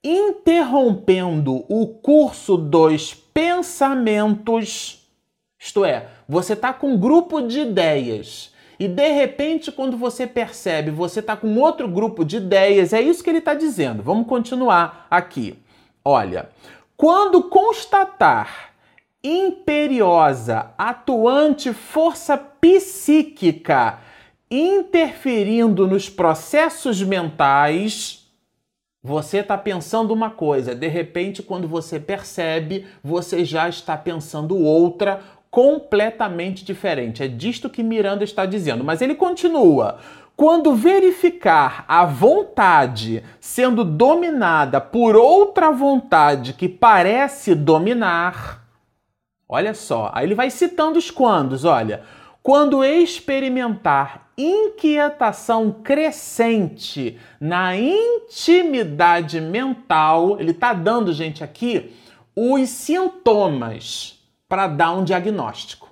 Interrompendo 0.02 1.64
o 1.68 1.86
curso 1.86 2.56
dos 2.56 3.12
pensamentos, 3.14 5.08
isto 5.58 5.84
é, 5.84 6.08
você 6.28 6.52
está 6.52 6.72
com 6.72 6.92
um 6.92 6.98
grupo 6.98 7.42
de 7.42 7.60
ideias 7.60 8.52
e 8.78 8.86
de 8.86 9.08
repente, 9.08 9.72
quando 9.72 9.96
você 9.96 10.24
percebe, 10.24 10.92
você 10.92 11.18
está 11.18 11.36
com 11.36 11.52
outro 11.58 11.88
grupo 11.88 12.24
de 12.24 12.36
ideias, 12.36 12.92
é 12.92 13.00
isso 13.02 13.24
que 13.24 13.30
ele 13.30 13.38
está 13.38 13.52
dizendo. 13.52 14.04
Vamos 14.04 14.28
continuar 14.28 15.08
aqui. 15.10 15.58
Olha, 16.04 16.48
quando 16.96 17.42
constatar 17.42 18.67
imperiosa, 19.28 20.70
atuante 20.78 21.72
força 21.72 22.36
psíquica 22.36 23.98
interferindo 24.50 25.86
nos 25.86 26.08
processos 26.08 27.02
mentais, 27.02 28.26
você 29.02 29.38
está 29.38 29.58
pensando 29.58 30.12
uma 30.12 30.30
coisa, 30.30 30.74
de 30.74 30.88
repente, 30.88 31.42
quando 31.42 31.68
você 31.68 32.00
percebe, 32.00 32.86
você 33.04 33.44
já 33.44 33.68
está 33.68 33.96
pensando 33.96 34.56
outra, 34.56 35.20
completamente 35.50 36.64
diferente. 36.64 37.22
É 37.22 37.28
disto 37.28 37.70
que 37.70 37.82
Miranda 37.82 38.24
está 38.24 38.44
dizendo. 38.44 38.84
Mas 38.84 39.00
ele 39.00 39.14
continua. 39.14 39.98
Quando 40.36 40.74
verificar 40.74 41.84
a 41.88 42.04
vontade 42.04 43.24
sendo 43.40 43.84
dominada 43.84 44.80
por 44.80 45.16
outra 45.16 45.72
vontade 45.72 46.52
que 46.52 46.68
parece 46.68 47.54
dominar, 47.54 48.67
Olha 49.48 49.72
só, 49.72 50.10
aí 50.12 50.26
ele 50.26 50.34
vai 50.34 50.50
citando 50.50 50.98
os 50.98 51.10
quandos, 51.10 51.64
olha. 51.64 52.02
Quando 52.42 52.84
experimentar 52.84 54.28
inquietação 54.36 55.72
crescente 55.72 57.18
na 57.40 57.76
intimidade 57.76 59.40
mental, 59.40 60.38
ele 60.38 60.52
está 60.52 60.72
dando, 60.72 61.12
gente, 61.12 61.42
aqui 61.42 61.94
os 62.36 62.68
sintomas 62.68 64.22
para 64.48 64.68
dar 64.68 64.92
um 64.92 65.02
diagnóstico, 65.02 65.90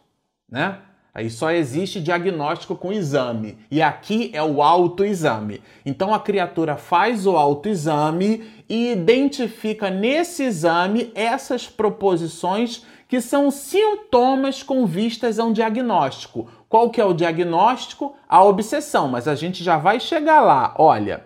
né? 0.48 0.78
Aí 1.12 1.30
só 1.30 1.50
existe 1.50 1.98
diagnóstico 1.98 2.76
com 2.76 2.92
exame. 2.92 3.56
E 3.70 3.80
aqui 3.80 4.30
é 4.34 4.42
o 4.42 4.62
autoexame. 4.62 5.62
Então 5.84 6.12
a 6.12 6.20
criatura 6.20 6.76
faz 6.76 7.26
o 7.26 7.38
autoexame 7.38 8.44
e 8.68 8.92
identifica 8.92 9.88
nesse 9.88 10.42
exame 10.42 11.10
essas 11.14 11.66
proposições 11.66 12.84
que 13.08 13.20
são 13.20 13.50
sintomas 13.50 14.62
com 14.62 14.84
vistas 14.84 15.38
a 15.38 15.44
um 15.44 15.52
diagnóstico. 15.52 16.48
Qual 16.68 16.90
que 16.90 17.00
é 17.00 17.04
o 17.04 17.14
diagnóstico? 17.14 18.14
A 18.28 18.42
obsessão, 18.42 19.08
mas 19.08 19.28
a 19.28 19.34
gente 19.34 19.62
já 19.62 19.76
vai 19.76 20.00
chegar 20.00 20.40
lá. 20.40 20.74
Olha, 20.76 21.24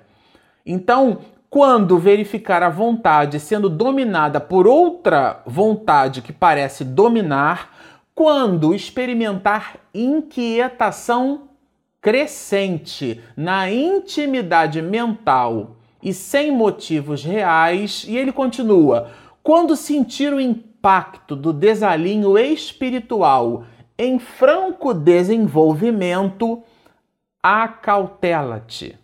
então, 0.65 1.19
quando 1.49 1.99
verificar 1.99 2.63
a 2.63 2.69
vontade 2.69 3.41
sendo 3.41 3.69
dominada 3.69 4.41
por 4.41 4.67
outra 4.67 5.43
vontade 5.47 6.23
que 6.23 6.33
parece 6.33 6.85
dominar, 6.85 7.77
quando 8.15 8.75
experimentar 8.75 9.77
inquietação 9.95 11.49
crescente 12.01 13.21
na 13.37 13.71
intimidade 13.71 14.81
mental 14.81 15.77
e 16.03 16.13
sem 16.15 16.51
motivos 16.51 17.25
reais, 17.25 18.05
e 18.07 18.17
ele 18.17 18.33
continua: 18.33 19.11
quando 19.43 19.75
sentir 19.75 20.33
o 20.33 20.41
impacto 20.81 21.37
do 21.37 21.53
desalinho 21.53 22.39
espiritual 22.39 23.67
em 23.99 24.19
franco 24.19 24.95
desenvolvimento, 24.95 26.63
acautela-te. 27.43 28.99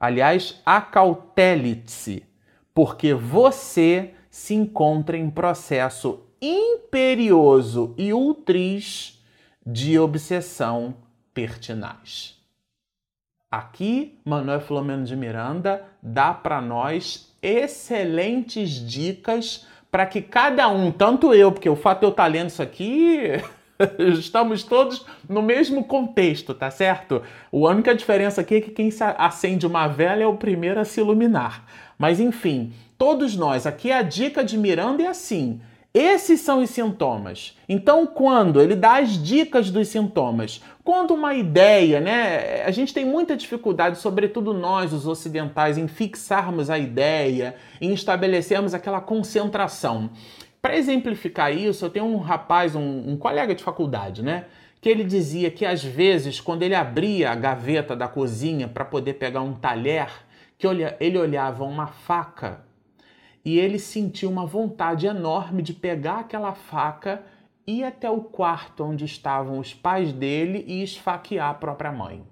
Aliás, 0.00 0.62
acautele-se, 0.64 2.24
porque 2.72 3.12
você 3.12 4.14
se 4.30 4.54
encontra 4.54 5.18
em 5.18 5.28
processo 5.28 6.20
imperioso 6.40 7.94
e 7.98 8.10
ultriz 8.14 9.22
de 9.66 9.98
obsessão 9.98 10.94
pertinaz. 11.34 12.38
Aqui, 13.50 14.18
Manuel 14.24 14.60
Filomeno 14.62 15.04
de 15.04 15.16
Miranda 15.16 15.84
dá 16.02 16.32
para 16.32 16.62
nós 16.62 17.34
excelentes 17.42 18.70
dicas 18.70 19.66
para 19.90 20.06
que 20.06 20.20
cada 20.20 20.68
um, 20.68 20.90
tanto 20.90 21.32
eu, 21.32 21.50
porque 21.50 21.68
o 21.68 21.76
fato 21.76 22.00
de 22.00 22.06
eu 22.06 22.10
estar 22.10 22.26
lendo 22.26 22.48
isso 22.48 22.62
aqui, 22.62 23.20
estamos 24.18 24.62
todos 24.62 25.06
no 25.28 25.42
mesmo 25.42 25.84
contexto, 25.84 26.52
tá 26.52 26.70
certo? 26.70 27.22
A 27.52 27.56
única 27.56 27.94
diferença 27.94 28.40
aqui 28.40 28.56
é 28.56 28.60
que 28.60 28.70
quem 28.70 28.90
acende 29.16 29.66
uma 29.66 29.86
vela 29.86 30.22
é 30.22 30.26
o 30.26 30.36
primeiro 30.36 30.80
a 30.80 30.84
se 30.84 31.00
iluminar. 31.00 31.64
Mas 31.96 32.20
enfim, 32.20 32.72
todos 32.96 33.36
nós, 33.36 33.66
aqui 33.66 33.90
a 33.90 34.02
dica 34.02 34.44
de 34.44 34.58
Miranda 34.58 35.02
é 35.02 35.06
assim: 35.06 35.60
esses 35.98 36.40
são 36.40 36.62
os 36.62 36.70
sintomas. 36.70 37.56
Então, 37.68 38.06
quando 38.06 38.60
ele 38.60 38.76
dá 38.76 38.98
as 38.98 39.22
dicas 39.22 39.70
dos 39.70 39.88
sintomas, 39.88 40.62
quando 40.84 41.12
uma 41.12 41.34
ideia, 41.34 42.00
né? 42.00 42.62
A 42.62 42.70
gente 42.70 42.94
tem 42.94 43.04
muita 43.04 43.36
dificuldade, 43.36 43.98
sobretudo 43.98 44.54
nós, 44.54 44.92
os 44.92 45.06
ocidentais, 45.06 45.76
em 45.76 45.88
fixarmos 45.88 46.70
a 46.70 46.78
ideia, 46.78 47.56
em 47.80 47.92
estabelecermos 47.92 48.74
aquela 48.74 49.00
concentração. 49.00 50.10
Para 50.62 50.76
exemplificar 50.76 51.52
isso, 51.52 51.84
eu 51.84 51.90
tenho 51.90 52.06
um 52.06 52.18
rapaz, 52.18 52.76
um, 52.76 53.10
um 53.10 53.16
colega 53.16 53.54
de 53.54 53.62
faculdade, 53.62 54.22
né? 54.22 54.44
Que 54.80 54.88
ele 54.88 55.04
dizia 55.04 55.50
que 55.50 55.66
às 55.66 55.82
vezes, 55.82 56.40
quando 56.40 56.62
ele 56.62 56.74
abria 56.74 57.30
a 57.32 57.34
gaveta 57.34 57.96
da 57.96 58.06
cozinha 58.06 58.68
para 58.68 58.84
poder 58.84 59.14
pegar 59.14 59.40
um 59.40 59.54
talher, 59.54 60.08
que 60.56 60.66
ele 60.66 61.18
olhava 61.18 61.64
uma 61.64 61.86
faca 61.86 62.67
e 63.48 63.58
ele 63.58 63.78
sentiu 63.78 64.28
uma 64.28 64.44
vontade 64.44 65.06
enorme 65.06 65.62
de 65.62 65.72
pegar 65.72 66.18
aquela 66.18 66.52
faca, 66.52 67.22
ir 67.66 67.82
até 67.82 68.10
o 68.10 68.20
quarto 68.20 68.84
onde 68.84 69.06
estavam 69.06 69.58
os 69.58 69.72
pais 69.72 70.12
dele 70.12 70.66
e 70.68 70.82
esfaquear 70.82 71.48
a 71.48 71.54
própria 71.54 71.90
mãe. 71.90 72.22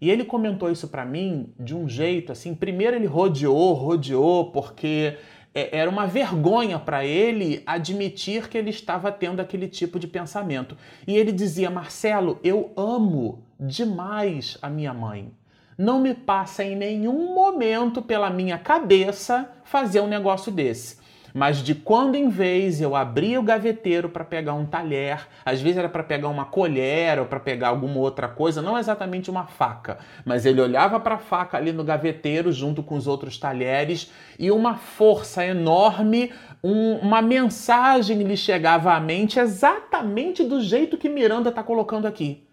E 0.00 0.10
ele 0.10 0.24
comentou 0.24 0.68
isso 0.68 0.88
para 0.88 1.04
mim 1.04 1.54
de 1.60 1.76
um 1.76 1.88
jeito 1.88 2.32
assim. 2.32 2.56
Primeiro 2.56 2.96
ele 2.96 3.06
rodeou, 3.06 3.72
rodeou, 3.72 4.50
porque 4.50 5.16
é, 5.54 5.78
era 5.78 5.88
uma 5.88 6.08
vergonha 6.08 6.76
para 6.76 7.04
ele 7.04 7.62
admitir 7.64 8.48
que 8.48 8.58
ele 8.58 8.70
estava 8.70 9.12
tendo 9.12 9.38
aquele 9.38 9.68
tipo 9.68 9.96
de 9.96 10.08
pensamento. 10.08 10.76
E 11.06 11.16
ele 11.16 11.30
dizia: 11.30 11.70
Marcelo, 11.70 12.40
eu 12.42 12.72
amo 12.76 13.44
demais 13.60 14.58
a 14.60 14.68
minha 14.68 14.92
mãe 14.92 15.32
não 15.76 16.00
me 16.00 16.14
passa 16.14 16.62
em 16.62 16.76
nenhum 16.76 17.34
momento 17.34 18.02
pela 18.02 18.30
minha 18.30 18.58
cabeça 18.58 19.50
fazer 19.72 20.00
um 20.02 20.06
negócio 20.06 20.52
desse. 20.52 21.00
Mas 21.32 21.62
de 21.62 21.74
quando 21.74 22.14
em 22.14 22.28
vez 22.28 22.78
eu 22.78 22.94
abria 22.94 23.40
o 23.40 23.42
gaveteiro 23.42 24.10
para 24.10 24.22
pegar 24.22 24.52
um 24.52 24.66
talher, 24.66 25.26
às 25.46 25.62
vezes 25.62 25.78
era 25.78 25.88
para 25.88 26.02
pegar 26.02 26.28
uma 26.28 26.44
colher 26.44 27.18
ou 27.18 27.24
para 27.24 27.40
pegar 27.40 27.68
alguma 27.68 27.96
outra 27.96 28.28
coisa, 28.28 28.60
não 28.60 28.76
exatamente 28.76 29.30
uma 29.30 29.46
faca, 29.46 29.96
mas 30.26 30.44
ele 30.44 30.60
olhava 30.60 31.00
para 31.00 31.14
a 31.14 31.18
faca 31.18 31.56
ali 31.56 31.72
no 31.72 31.82
gaveteiro 31.82 32.52
junto 32.52 32.82
com 32.82 32.96
os 32.96 33.06
outros 33.06 33.38
talheres 33.38 34.12
e 34.38 34.50
uma 34.50 34.76
força 34.76 35.42
enorme, 35.42 36.30
um, 36.62 36.96
uma 36.96 37.22
mensagem 37.22 38.22
lhe 38.22 38.36
chegava 38.36 38.92
à 38.92 39.00
mente 39.00 39.40
exatamente 39.40 40.44
do 40.44 40.60
jeito 40.60 40.98
que 40.98 41.08
Miranda 41.08 41.48
está 41.48 41.62
colocando 41.62 42.04
aqui 42.04 42.44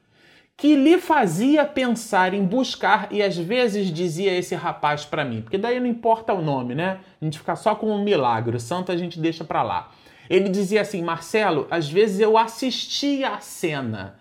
que 0.59 0.75
lhe 0.75 0.99
fazia 0.99 1.63
pensar 1.63 2.33
em 2.33 2.43
buscar, 2.43 3.07
e 3.11 3.23
às 3.23 3.37
vezes 3.37 3.91
dizia 3.91 4.37
esse 4.37 4.53
rapaz 4.55 5.05
para 5.05 5.23
mim, 5.23 5.41
porque 5.41 5.57
daí 5.57 5.79
não 5.79 5.87
importa 5.87 6.33
o 6.33 6.41
nome, 6.41 6.75
né? 6.75 6.99
A 7.21 7.25
gente 7.25 7.39
fica 7.39 7.55
só 7.55 7.73
com 7.75 7.89
um 7.89 8.03
milagre, 8.03 8.57
o 8.57 8.59
santo 8.59 8.91
a 8.91 8.97
gente 8.97 9.19
deixa 9.19 9.45
para 9.45 9.63
lá. 9.63 9.89
Ele 10.29 10.49
dizia 10.49 10.81
assim: 10.81 11.01
Marcelo, 11.01 11.65
às 11.71 11.89
vezes 11.89 12.19
eu 12.19 12.37
assistia 12.37 13.29
a 13.29 13.39
cena, 13.39 14.15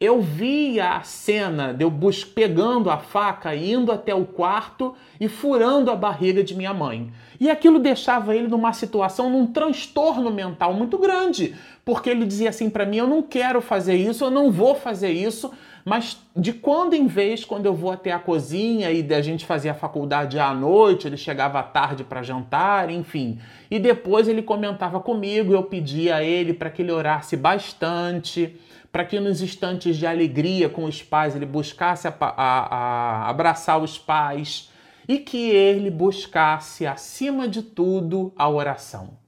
eu 0.00 0.22
via 0.22 0.94
a 0.94 1.02
cena 1.02 1.74
de 1.74 1.84
eu 1.84 1.92
pegando 2.34 2.90
a 2.90 2.96
faca, 2.96 3.54
indo 3.54 3.92
até 3.92 4.14
o 4.14 4.24
quarto 4.24 4.94
e 5.20 5.28
furando 5.28 5.90
a 5.90 5.94
barriga 5.94 6.42
de 6.42 6.54
minha 6.56 6.72
mãe. 6.72 7.12
E 7.38 7.50
aquilo 7.50 7.78
deixava 7.78 8.34
ele 8.34 8.48
numa 8.48 8.72
situação, 8.72 9.28
num 9.28 9.46
transtorno 9.46 10.30
mental 10.30 10.72
muito 10.72 10.96
grande, 10.96 11.54
porque 11.84 12.08
ele 12.08 12.24
dizia 12.24 12.48
assim 12.48 12.70
para 12.70 12.86
mim: 12.86 12.96
eu 12.96 13.06
não 13.06 13.22
quero 13.22 13.60
fazer 13.60 13.94
isso, 13.94 14.24
eu 14.24 14.30
não 14.30 14.50
vou 14.50 14.74
fazer 14.74 15.10
isso 15.10 15.52
mas 15.84 16.20
de 16.36 16.52
quando 16.52 16.94
em 16.94 17.06
vez, 17.06 17.44
quando 17.44 17.66
eu 17.66 17.74
vou 17.74 17.90
até 17.90 18.12
a 18.12 18.18
cozinha 18.18 18.90
e 18.90 19.12
a 19.12 19.20
gente 19.20 19.44
fazia 19.44 19.72
a 19.72 19.74
faculdade 19.74 20.38
à 20.38 20.54
noite, 20.54 21.06
ele 21.06 21.16
chegava 21.16 21.58
à 21.58 21.62
tarde 21.62 22.04
para 22.04 22.22
jantar, 22.22 22.90
enfim. 22.90 23.38
E 23.70 23.78
depois 23.78 24.28
ele 24.28 24.42
comentava 24.42 25.00
comigo, 25.00 25.52
eu 25.52 25.62
pedia 25.64 26.16
a 26.16 26.24
ele 26.24 26.54
para 26.54 26.70
que 26.70 26.82
ele 26.82 26.92
orasse 26.92 27.36
bastante, 27.36 28.56
para 28.92 29.04
que 29.04 29.18
nos 29.18 29.40
instantes 29.40 29.96
de 29.96 30.06
alegria 30.06 30.68
com 30.68 30.84
os 30.84 31.02
pais 31.02 31.34
ele 31.34 31.46
buscasse 31.46 32.06
a, 32.06 32.14
a, 32.20 32.36
a 32.36 33.28
abraçar 33.28 33.82
os 33.82 33.98
pais 33.98 34.70
e 35.08 35.18
que 35.18 35.50
ele 35.50 35.90
buscasse, 35.90 36.86
acima 36.86 37.48
de 37.48 37.62
tudo, 37.62 38.32
a 38.36 38.48
oração. 38.48 39.18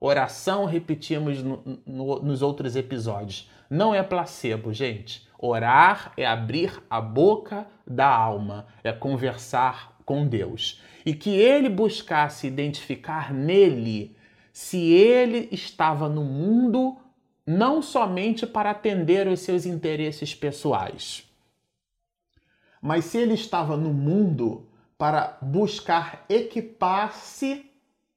Oração, 0.00 0.64
repetimos 0.64 1.42
no, 1.42 1.62
no, 1.86 2.22
nos 2.22 2.42
outros 2.42 2.74
episódios, 2.74 3.50
não 3.68 3.94
é 3.94 4.02
placebo, 4.02 4.72
gente. 4.72 5.29
Orar 5.42 6.12
é 6.18 6.26
abrir 6.26 6.82
a 6.90 7.00
boca 7.00 7.66
da 7.86 8.06
alma, 8.06 8.66
é 8.84 8.92
conversar 8.92 9.96
com 10.04 10.26
Deus. 10.26 10.82
E 11.06 11.14
que 11.14 11.30
ele 11.30 11.70
buscasse 11.70 12.46
identificar 12.46 13.32
nele 13.32 14.14
se 14.52 14.92
ele 14.92 15.48
estava 15.50 16.10
no 16.10 16.22
mundo 16.22 16.98
não 17.46 17.80
somente 17.80 18.46
para 18.46 18.70
atender 18.70 19.26
os 19.26 19.40
seus 19.40 19.64
interesses 19.64 20.34
pessoais, 20.34 21.26
mas 22.82 23.06
se 23.06 23.16
ele 23.16 23.34
estava 23.34 23.78
no 23.78 23.94
mundo 23.94 24.68
para 24.98 25.38
buscar 25.40 26.26
equipar-se 26.28 27.69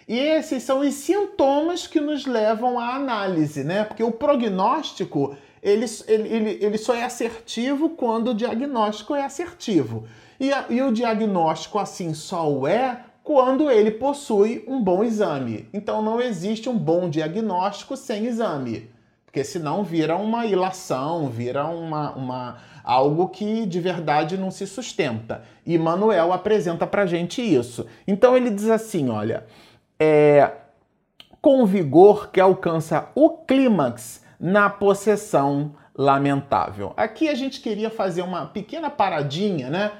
E 0.07 0.17
esses 0.17 0.63
são 0.63 0.79
os 0.79 0.93
sintomas 0.95 1.85
que 1.85 2.01
nos 2.01 2.25
levam 2.25 2.79
à 2.79 2.95
análise, 2.95 3.63
né? 3.63 3.83
Porque 3.83 4.03
o 4.03 4.11
prognóstico 4.11 5.37
ele, 5.63 5.85
ele, 6.07 6.57
ele 6.61 6.77
só 6.77 6.93
é 6.93 7.03
assertivo 7.03 7.91
quando 7.91 8.31
o 8.31 8.33
diagnóstico 8.33 9.15
é 9.15 9.23
assertivo. 9.23 10.05
E, 10.39 10.51
a, 10.51 10.65
e 10.69 10.81
o 10.81 10.91
diagnóstico 10.91 11.79
assim 11.79 12.13
só 12.13 12.51
o 12.51 12.67
é 12.67 13.05
quando 13.23 13.71
ele 13.71 13.91
possui 13.91 14.65
um 14.67 14.83
bom 14.83 15.03
exame. 15.03 15.69
Então 15.71 16.01
não 16.01 16.19
existe 16.19 16.67
um 16.67 16.77
bom 16.77 17.09
diagnóstico 17.09 17.95
sem 17.95 18.25
exame. 18.25 18.89
Porque 19.33 19.43
senão 19.43 19.83
vira 19.83 20.15
uma 20.15 20.45
ilação, 20.45 21.27
vira 21.27 21.65
uma, 21.65 22.11
uma, 22.11 22.57
algo 22.83 23.29
que 23.29 23.65
de 23.65 23.79
verdade 23.79 24.37
não 24.37 24.51
se 24.51 24.67
sustenta. 24.67 25.41
E 25.65 25.75
Manuel 25.75 26.31
apresenta 26.31 26.85
pra 26.85 27.07
gente 27.07 27.41
isso. 27.41 27.87
Então 28.07 28.37
ele 28.37 28.51
diz 28.51 28.69
assim: 28.69 29.09
olha, 29.09 29.43
é, 29.99 30.51
com 31.41 31.65
vigor 31.65 32.29
que 32.29 32.39
alcança 32.39 33.09
o 33.15 33.27
clímax 33.31 34.23
na 34.39 34.69
possessão 34.69 35.73
lamentável. 35.97 36.93
Aqui 36.95 37.27
a 37.27 37.33
gente 37.33 37.59
queria 37.59 37.89
fazer 37.89 38.21
uma 38.21 38.45
pequena 38.45 38.91
paradinha, 38.91 39.67
né? 39.67 39.93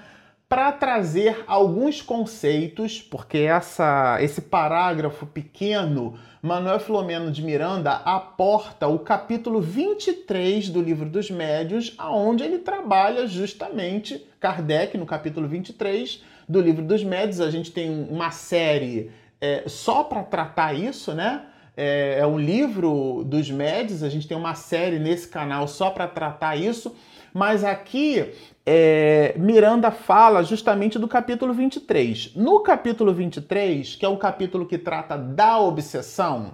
Para 0.54 0.72
trazer 0.72 1.44
alguns 1.48 2.00
conceitos, 2.00 3.02
porque 3.02 3.40
essa, 3.40 4.20
esse 4.22 4.40
parágrafo 4.40 5.26
pequeno, 5.26 6.14
Manuel 6.44 6.80
Filomeno 6.80 7.32
de 7.32 7.42
Miranda 7.42 7.94
aporta 8.06 8.88
o 8.88 9.00
capítulo 9.00 9.60
23 9.60 10.70
do 10.70 10.80
Livro 10.80 11.10
dos 11.10 11.32
Médios, 11.32 11.96
aonde 11.98 12.44
ele 12.44 12.60
trabalha 12.60 13.26
justamente 13.26 14.24
Kardec 14.40 14.96
no 14.96 15.08
capítulo 15.08 15.48
23 15.48 16.24
do 16.48 16.62
Livro 16.62 16.86
dos 16.86 17.04
Médios. 17.04 17.42
A 17.42 17.50
gente 17.50 17.72
tem 17.72 17.90
uma 17.90 18.30
série 18.30 19.10
é, 19.42 19.64
só 19.66 20.04
para 20.04 20.22
tratar 20.22 20.76
isso, 20.76 21.16
né? 21.16 21.48
É, 21.76 22.20
é 22.20 22.26
o 22.28 22.38
livro 22.38 23.24
dos 23.26 23.50
médios, 23.50 24.04
a 24.04 24.10
gente 24.10 24.28
tem 24.28 24.38
uma 24.38 24.54
série 24.54 25.00
nesse 25.00 25.28
canal 25.28 25.68
só 25.68 25.90
para 25.90 26.08
tratar 26.08 26.56
isso. 26.56 26.96
Mas 27.34 27.64
aqui 27.64 28.32
é, 28.64 29.34
Miranda 29.38 29.90
fala 29.90 30.44
justamente 30.44 31.00
do 31.00 31.08
capítulo 31.08 31.52
23. 31.52 32.36
No 32.36 32.60
capítulo 32.62 33.12
23, 33.12 33.96
que 33.96 34.06
é 34.06 34.08
o 34.08 34.18
capítulo 34.18 34.68
que 34.68 34.78
trata 34.78 35.18
da 35.18 35.60
obsessão, 35.60 36.52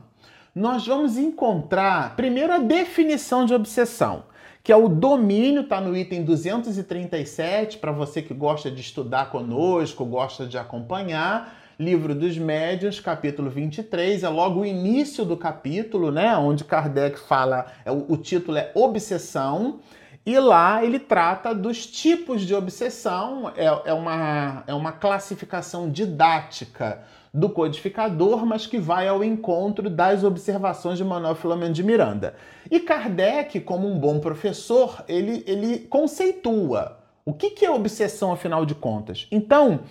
nós 0.55 0.87
vamos 0.87 1.17
encontrar 1.17 2.15
primeiro 2.15 2.53
a 2.53 2.59
definição 2.59 3.45
de 3.45 3.53
obsessão, 3.53 4.23
que 4.63 4.71
é 4.71 4.75
o 4.75 4.87
domínio, 4.87 5.61
está 5.61 5.81
no 5.81 5.95
item 5.95 6.23
237, 6.23 7.77
para 7.77 7.91
você 7.91 8.21
que 8.21 8.33
gosta 8.33 8.71
de 8.71 8.79
estudar 8.79 9.29
conosco, 9.29 10.05
gosta 10.05 10.45
de 10.45 10.57
acompanhar. 10.57 11.57
Livro 11.77 12.13
dos 12.13 12.37
Médiuns, 12.37 12.99
capítulo 12.99 13.49
23, 13.49 14.23
é 14.23 14.27
logo 14.27 14.61
o 14.61 14.65
início 14.65 15.23
do 15.23 15.37
capítulo, 15.37 16.11
né? 16.11 16.35
Onde 16.35 16.65
Kardec 16.65 17.17
fala, 17.19 17.67
é, 17.85 17.91
o, 17.91 18.05
o 18.09 18.17
título 18.17 18.57
é 18.57 18.71
Obsessão. 18.75 19.79
E 20.25 20.37
lá 20.37 20.83
ele 20.83 20.99
trata 20.99 21.55
dos 21.55 21.87
tipos 21.87 22.41
de 22.41 22.53
obsessão, 22.53 23.51
é, 23.55 23.65
é, 23.85 23.93
uma, 23.93 24.63
é 24.67 24.73
uma 24.73 24.91
classificação 24.91 25.89
didática 25.89 27.01
do 27.33 27.49
codificador, 27.49 28.45
mas 28.45 28.65
que 28.65 28.77
vai 28.77 29.07
ao 29.07 29.23
encontro 29.23 29.89
das 29.89 30.23
observações 30.23 30.97
de 30.97 31.03
Manuel 31.03 31.35
Filomeno 31.35 31.73
de 31.73 31.83
Miranda. 31.83 32.35
E 32.69 32.79
Kardec, 32.79 33.59
como 33.61 33.87
um 33.87 33.97
bom 33.97 34.19
professor, 34.19 35.03
ele, 35.07 35.43
ele 35.47 35.79
conceitua 35.79 36.99
o 37.23 37.33
que, 37.33 37.51
que 37.51 37.65
é 37.65 37.71
obsessão, 37.71 38.31
afinal 38.31 38.65
de 38.65 38.73
contas. 38.73 39.27
Então, 39.31 39.81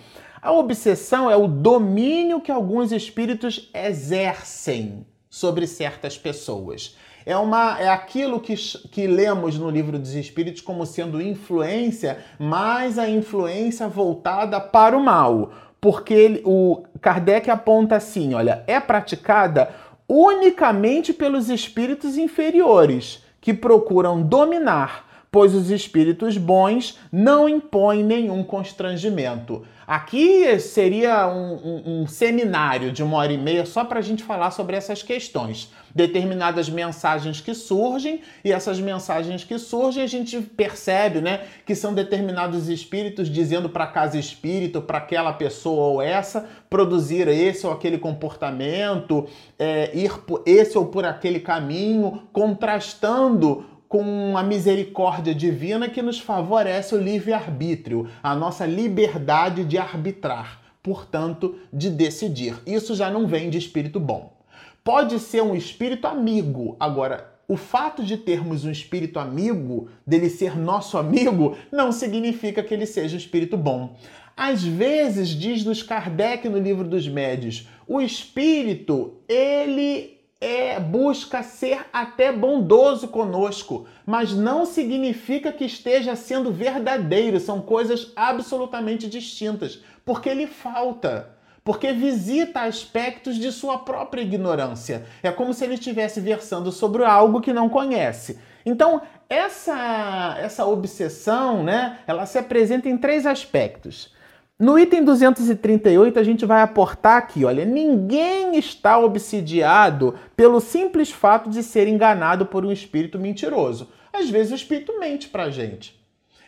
a 0.41 0.51
obsessão 0.51 1.29
é 1.29 1.35
o 1.35 1.47
domínio 1.47 2.41
que 2.41 2.51
alguns 2.51 2.91
espíritos 2.91 3.69
exercem 3.73 5.05
sobre 5.29 5.67
certas 5.67 6.17
pessoas 6.17 6.97
é, 7.29 7.37
uma, 7.37 7.79
é 7.79 7.87
aquilo 7.87 8.39
que, 8.39 8.55
que 8.55 9.05
lemos 9.05 9.55
no 9.55 9.69
livro 9.69 9.99
dos 9.99 10.15
Espíritos 10.15 10.61
como 10.61 10.83
sendo 10.83 11.21
influência, 11.21 12.17
mas 12.39 12.97
a 12.97 13.07
influência 13.07 13.87
voltada 13.87 14.59
para 14.59 14.97
o 14.97 15.03
mal. 15.03 15.51
Porque 15.79 16.11
ele, 16.11 16.41
o 16.43 16.81
Kardec 16.99 17.47
aponta 17.51 17.97
assim: 17.97 18.33
olha, 18.33 18.63
é 18.65 18.79
praticada 18.79 19.69
unicamente 20.07 21.13
pelos 21.13 21.51
espíritos 21.51 22.17
inferiores, 22.17 23.23
que 23.39 23.53
procuram 23.53 24.23
dominar, 24.23 25.27
pois 25.31 25.53
os 25.53 25.69
espíritos 25.69 26.35
bons 26.35 26.97
não 27.11 27.47
impõem 27.47 28.03
nenhum 28.03 28.43
constrangimento. 28.43 29.63
Aqui 29.89 30.59
seria 30.59 31.27
um, 31.27 31.55
um, 31.55 32.01
um 32.01 32.07
seminário 32.07 32.91
de 32.91 33.01
uma 33.01 33.17
hora 33.17 33.33
e 33.33 33.37
meia 33.39 33.65
só 33.65 33.83
para 33.83 33.97
a 33.97 34.03
gente 34.03 34.21
falar 34.21 34.51
sobre 34.51 34.75
essas 34.75 35.01
questões. 35.01 35.73
Determinadas 35.95 36.69
mensagens 36.69 37.41
que 37.41 37.55
surgem, 37.55 38.21
e 38.45 38.51
essas 38.51 38.79
mensagens 38.79 39.43
que 39.43 39.57
surgem 39.57 40.03
a 40.03 40.07
gente 40.07 40.39
percebe 40.41 41.21
né, 41.21 41.41
que 41.65 41.73
são 41.73 41.91
determinados 41.91 42.69
espíritos 42.69 43.27
dizendo 43.27 43.67
para 43.67 43.87
casa 43.87 44.19
espírito, 44.19 44.79
para 44.79 44.99
aquela 44.99 45.33
pessoa 45.33 45.87
ou 45.87 46.01
essa, 46.03 46.47
produzir 46.69 47.27
esse 47.27 47.65
ou 47.65 47.73
aquele 47.73 47.97
comportamento, 47.97 49.27
é, 49.57 49.89
ir 49.97 50.19
por 50.19 50.43
esse 50.45 50.77
ou 50.77 50.85
por 50.85 51.03
aquele 51.03 51.39
caminho, 51.39 52.27
contrastando 52.31 53.65
com 53.89 54.37
a 54.37 54.43
misericórdia 54.43 55.33
divina 55.33 55.89
que 55.89 55.99
nos 55.99 56.19
favorece 56.19 56.93
o 56.93 57.01
livre-arbítrio, 57.01 58.07
a 58.21 58.35
nossa 58.35 58.63
liberdade 58.63 59.65
de 59.65 59.79
arbitrar, 59.79 60.61
portanto, 60.83 61.55
de 61.73 61.89
decidir. 61.89 62.61
Isso 62.67 62.93
já 62.93 63.09
não 63.09 63.25
vem 63.25 63.49
de 63.49 63.57
espírito 63.57 63.99
bom. 63.99 64.37
Pode 64.83 65.19
ser 65.19 65.41
um 65.41 65.55
espírito 65.55 66.05
amigo, 66.05 66.77
agora 66.79 67.33
o 67.47 67.57
fato 67.57 68.03
de 68.03 68.15
termos 68.15 68.63
um 68.63 68.69
espírito 68.69 69.17
amigo, 69.17 69.89
dele 70.05 70.29
ser 70.29 70.55
nosso 70.55 70.95
amigo, 70.95 71.57
não 71.71 71.91
significa 71.91 72.61
que 72.61 72.75
ele 72.75 72.85
seja 72.85 73.15
um 73.15 73.19
espírito 73.19 73.57
bom. 73.57 73.97
Às 74.37 74.63
vezes, 74.63 75.29
diz-nos 75.29 75.81
Kardec 75.81 76.47
no 76.47 76.59
livro 76.59 76.87
dos 76.87 77.07
médios, 77.07 77.67
o 77.87 77.99
espírito, 77.99 79.15
ele 79.27 80.18
é, 80.41 80.79
busca 80.79 81.43
ser 81.43 81.85
até 81.91 82.31
bondoso 82.31 83.09
conosco, 83.09 83.87
mas 84.05 84.31
não 84.31 84.65
significa 84.65 85.51
que 85.51 85.65
esteja 85.65 86.15
sendo 86.15 86.51
verdadeiro, 86.51 87.39
são 87.39 87.61
coisas 87.61 88.11
absolutamente 88.15 89.07
distintas, 89.07 89.79
porque 90.05 90.29
ele 90.29 90.47
falta, 90.47 91.35
porque 91.63 91.91
visita 91.91 92.61
aspectos 92.61 93.35
de 93.35 93.51
sua 93.51 93.79
própria 93.79 94.21
ignorância. 94.21 95.05
É 95.21 95.29
como 95.29 95.53
se 95.53 95.65
ele 95.65 95.73
estivesse 95.73 96.21
versando 96.21 96.71
sobre 96.71 97.03
algo 97.03 97.41
que 97.41 97.51
não 97.51 97.67
conhece. 97.67 98.39
Então, 98.65 99.01
essa 99.29 100.37
essa 100.39 100.65
obsessão, 100.65 101.63
né, 101.63 101.99
ela 102.07 102.25
se 102.25 102.37
apresenta 102.37 102.87
em 102.87 102.97
três 102.97 103.25
aspectos. 103.25 104.13
No 104.59 104.77
item 104.77 105.05
238, 105.05 106.19
a 106.19 106.23
gente 106.23 106.45
vai 106.45 106.61
aportar 106.61 107.15
aqui, 107.15 107.45
olha, 107.45 107.63
ninguém 107.63 108.57
está 108.57 108.99
obsidiado 108.99 110.15
pelo 110.35 110.59
simples 110.59 111.09
fato 111.09 111.49
de 111.49 111.63
ser 111.63 111.87
enganado 111.87 112.45
por 112.45 112.65
um 112.65 112.71
espírito 112.71 113.17
mentiroso. 113.17 113.87
Às 114.11 114.29
vezes 114.29 114.51
o 114.51 114.55
espírito 114.55 114.99
mente 114.99 115.29
pra 115.29 115.49
gente. 115.49 115.97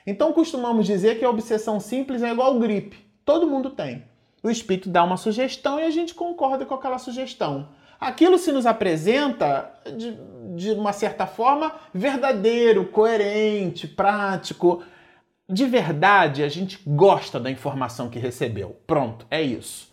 Então 0.05 0.33
costumamos 0.33 0.85
dizer 0.85 1.19
que 1.19 1.23
a 1.23 1.29
obsessão 1.29 1.79
simples 1.79 2.21
é 2.21 2.29
igual 2.29 2.59
gripe. 2.59 2.97
Todo 3.23 3.47
mundo 3.47 3.69
tem. 3.69 4.03
O 4.43 4.49
espírito 4.49 4.89
dá 4.89 5.05
uma 5.05 5.15
sugestão 5.15 5.79
e 5.79 5.83
a 5.83 5.89
gente 5.89 6.13
concorda 6.13 6.65
com 6.65 6.75
aquela 6.75 6.97
sugestão. 6.97 7.69
Aquilo 7.97 8.37
se 8.37 8.51
nos 8.51 8.65
apresenta 8.65 9.71
de, 9.95 10.17
de 10.57 10.71
uma 10.71 10.91
certa 10.91 11.25
forma 11.25 11.71
verdadeiro, 11.93 12.87
coerente, 12.87 13.87
prático 13.87 14.83
de 15.51 15.65
verdade 15.65 16.43
a 16.43 16.49
gente 16.49 16.79
gosta 16.87 17.39
da 17.39 17.51
informação 17.51 18.09
que 18.09 18.17
recebeu. 18.17 18.77
Pronto, 18.87 19.25
é 19.29 19.41
isso. 19.41 19.90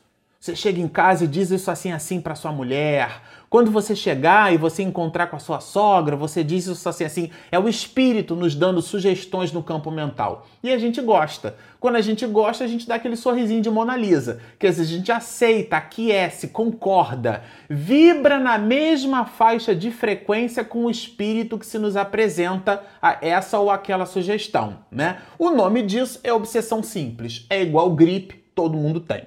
Você 0.49 0.57
chega 0.57 0.81
em 0.81 0.89
casa 0.89 1.25
e 1.25 1.29
diz 1.29 1.51
isso 1.51 1.71
assim 1.71 1.93
assim 1.93 2.23
para 2.23 2.35
sua 2.35 2.51
mulher. 2.51 3.21
Quando 3.51 3.71
você 3.71 3.95
chegar 3.95 4.51
e 4.51 4.57
você 4.57 4.83
encontrar 4.83 5.27
com 5.27 5.37
a 5.37 5.39
sua 5.39 5.61
sogra, 5.61 6.17
você 6.17 6.43
diz 6.43 6.67
isso 6.67 6.89
assim 6.89 7.05
assim. 7.05 7.31
É 7.53 7.59
o 7.59 7.69
espírito 7.69 8.35
nos 8.35 8.55
dando 8.55 8.81
sugestões 8.81 9.53
no 9.53 9.63
campo 9.63 9.91
mental. 9.91 10.47
E 10.63 10.73
a 10.73 10.79
gente 10.79 11.03
gosta. 11.03 11.55
Quando 11.79 11.97
a 11.97 12.01
gente 12.01 12.27
gosta, 12.27 12.65
a 12.65 12.67
gente 12.67 12.89
dá 12.89 12.95
aquele 12.95 13.15
sorrisinho 13.15 13.61
de 13.61 13.69
Mona 13.69 13.95
Lisa. 13.95 14.41
Quer 14.59 14.71
dizer, 14.71 14.83
a 14.83 14.87
gente 14.87 15.13
aceita, 15.13 15.77
aquece, 15.77 16.49
concorda, 16.49 17.43
vibra 17.69 18.39
na 18.39 18.57
mesma 18.57 19.27
faixa 19.27 19.75
de 19.75 19.91
frequência 19.91 20.65
com 20.65 20.87
o 20.87 20.91
espírito 20.91 21.59
que 21.59 21.67
se 21.67 21.79
nos 21.79 21.95
apresenta 21.95 22.83
a 23.03 23.19
essa 23.21 23.59
ou 23.59 23.71
aquela 23.71 24.07
sugestão, 24.07 24.79
né? 24.91 25.19
O 25.39 25.51
nome 25.51 25.83
disso 25.83 26.19
é 26.25 26.33
obsessão 26.33 26.83
simples. 26.83 27.45
É 27.51 27.61
igual 27.61 27.91
gripe, 27.91 28.35
todo 28.55 28.79
mundo 28.79 28.99
tem. 28.99 29.25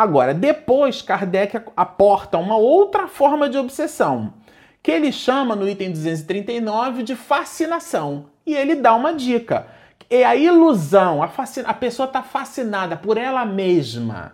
Agora, 0.00 0.32
depois 0.32 1.02
Kardec 1.02 1.60
aporta 1.76 2.38
uma 2.38 2.56
outra 2.56 3.06
forma 3.06 3.50
de 3.50 3.58
obsessão, 3.58 4.32
que 4.82 4.90
ele 4.90 5.12
chama 5.12 5.54
no 5.54 5.68
item 5.68 5.92
239 5.92 7.02
de 7.02 7.14
fascinação. 7.14 8.30
E 8.46 8.54
ele 8.54 8.76
dá 8.76 8.94
uma 8.94 9.12
dica, 9.12 9.66
é 10.08 10.24
a 10.24 10.34
ilusão, 10.34 11.22
a, 11.22 11.28
fascina, 11.28 11.68
a 11.68 11.74
pessoa 11.74 12.06
está 12.06 12.22
fascinada 12.22 12.96
por 12.96 13.18
ela 13.18 13.44
mesma. 13.44 14.32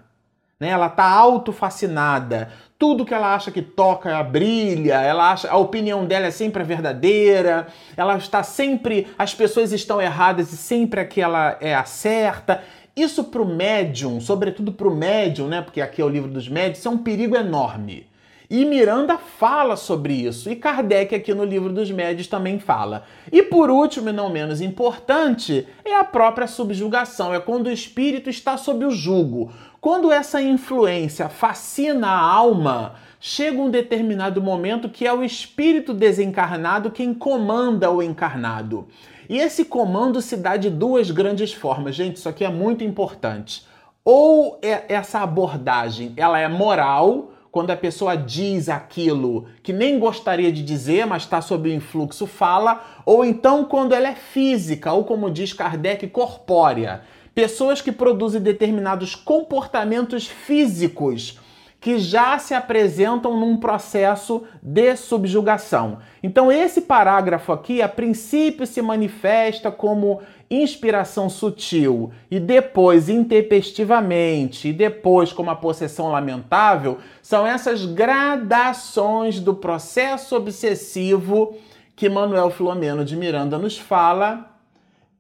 Né? 0.61 0.69
Ela 0.69 0.87
está 0.87 1.11
autofascinada. 1.11 2.49
Tudo 2.79 3.05
que 3.05 3.13
ela 3.13 3.35
acha 3.35 3.51
que 3.51 3.61
toca 3.61 4.23
brilha, 4.23 5.01
ela 5.01 5.33
acha 5.33 5.51
a 5.51 5.57
opinião 5.57 6.05
dela 6.07 6.27
é 6.27 6.31
sempre 6.31 6.63
a 6.63 6.65
verdadeira, 6.65 7.67
ela 7.97 8.17
está 8.17 8.45
sempre. 8.45 9.09
As 9.19 9.35
pessoas 9.35 9.73
estão 9.73 10.01
erradas 10.01 10.53
e 10.53 10.57
sempre 10.57 11.01
aquela 11.01 11.57
é 11.61 11.75
a 11.75 11.85
certa. 11.85 12.63
Isso 12.97 13.25
para 13.25 13.43
o 13.43 13.45
médium, 13.45 14.23
sobretudo 14.23 14.73
para 14.73 14.89
o 14.89 14.97
médium, 14.97 15.49
né? 15.49 15.61
Porque 15.61 15.83
aqui 15.83 16.01
é 16.01 16.05
o 16.05 16.09
livro 16.09 16.31
dos 16.31 16.49
médios, 16.49 16.87
é 16.87 16.89
um 16.89 16.97
perigo 16.97 17.37
enorme. 17.37 18.07
E 18.49 18.65
Miranda 18.65 19.19
fala 19.19 19.77
sobre 19.77 20.15
isso, 20.15 20.49
e 20.49 20.57
Kardec 20.57 21.15
aqui 21.15 21.35
no 21.35 21.45
livro 21.45 21.73
dos 21.73 21.91
médios 21.91 22.27
também 22.27 22.59
fala. 22.59 23.05
E 23.31 23.43
por 23.43 23.69
último, 23.71 24.09
e 24.09 24.13
não 24.13 24.31
menos 24.31 24.63
importante, 24.63 25.69
é 25.85 25.95
a 25.95 26.05
própria 26.05 26.47
subjugação, 26.47 27.35
é 27.35 27.41
quando 27.41 27.67
o 27.67 27.73
espírito 27.73 28.31
está 28.31 28.57
sob 28.57 28.87
o 28.87 28.91
jugo. 28.91 29.53
Quando 29.79 30.11
essa 30.11 30.41
influência 30.41 31.29
fascina 31.29 32.07
a 32.07 32.19
alma, 32.19 32.95
chega 33.21 33.61
um 33.61 33.69
determinado 33.69 34.41
momento 34.41 34.89
que 34.89 35.07
é 35.07 35.13
o 35.13 35.23
espírito 35.23 35.93
desencarnado 35.93 36.91
quem 36.91 37.13
comanda 37.13 37.91
o 37.91 38.03
encarnado. 38.03 38.87
E 39.29 39.39
esse 39.39 39.65
comando 39.65 40.21
se 40.21 40.37
dá 40.37 40.57
de 40.57 40.71
duas 40.71 41.11
grandes 41.11 41.53
formas. 41.53 41.95
Gente, 41.95 42.17
isso 42.17 42.29
aqui 42.29 42.45
é 42.45 42.51
muito 42.51 42.85
importante. 42.85 43.67
Ou 44.05 44.59
é 44.63 44.85
essa 44.89 45.21
abordagem, 45.21 46.13
ela 46.17 46.39
é 46.39 46.47
moral, 46.47 47.33
quando 47.57 47.71
a 47.71 47.77
pessoa 47.77 48.15
diz 48.15 48.69
aquilo 48.69 49.47
que 49.63 49.73
nem 49.73 49.99
gostaria 49.99 50.53
de 50.53 50.63
dizer, 50.63 51.07
mas 51.07 51.23
está 51.23 51.41
sob 51.41 51.71
o 51.71 51.73
influxo, 51.73 52.27
fala, 52.27 52.85
ou 53.07 53.25
então 53.25 53.65
quando 53.65 53.95
ela 53.95 54.09
é 54.09 54.15
física, 54.15 54.93
ou 54.93 55.05
como 55.05 55.31
diz 55.31 55.55
Kardec, 55.55 56.07
corpórea. 56.09 57.01
Pessoas 57.35 57.81
que 57.81 57.91
produzem 57.91 58.43
determinados 58.43 59.15
comportamentos 59.15 60.27
físicos 60.27 61.41
que 61.87 62.01
já 62.01 62.37
se 62.37 62.53
apresentam 62.53 63.39
num 63.39 63.57
processo 63.57 64.43
de 64.61 64.97
subjugação. 64.97 65.99
Então, 66.21 66.51
esse 66.51 66.81
parágrafo 66.81 67.53
aqui, 67.53 67.81
a 67.81 67.89
princípio, 67.89 68.67
se 68.67 68.83
manifesta 68.83 69.71
como 69.71 70.21
inspiração 70.51 71.31
sutil 71.31 72.11
e 72.29 72.41
depois 72.41 73.09
intempestivamente 73.09 74.67
e 74.67 74.73
depois 74.73 75.33
como 75.33 75.49
a 75.49 75.55
possessão 75.55 76.11
lamentável, 76.11 76.99
são 77.23 77.47
essas 77.47 77.87
gradações 77.87 79.39
do 79.39 79.55
processo 79.55 80.35
obsessivo 80.35 81.57
que 81.95 82.09
Manuel 82.09 82.51
Filomeno 82.51 83.05
de 83.05 83.15
Miranda 83.15 83.59
nos 83.59 83.79
fala 83.79 84.59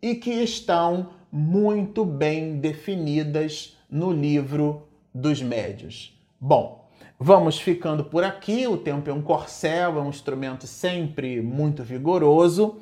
e 0.03 0.17
que 0.17 0.33
estão 0.33 1.11
muito 1.31 2.05
bem 2.05 2.57
definidas 2.59 3.79
no 3.89 4.11
livro 4.11 4.83
dos 5.15 5.41
médios. 5.41 6.16
Bom, 6.39 6.87
vamos 7.19 7.59
ficando 7.59 8.05
por 8.05 8.23
aqui. 8.23 8.67
O 8.67 8.77
tempo 8.77 9.09
é 9.09 9.13
um 9.13 9.23
corcel, 9.23 9.99
é 9.99 10.03
um 10.03 10.11
instrumento 10.11 10.67
sempre 10.67 11.41
muito 11.41 11.83
vigoroso. 11.83 12.79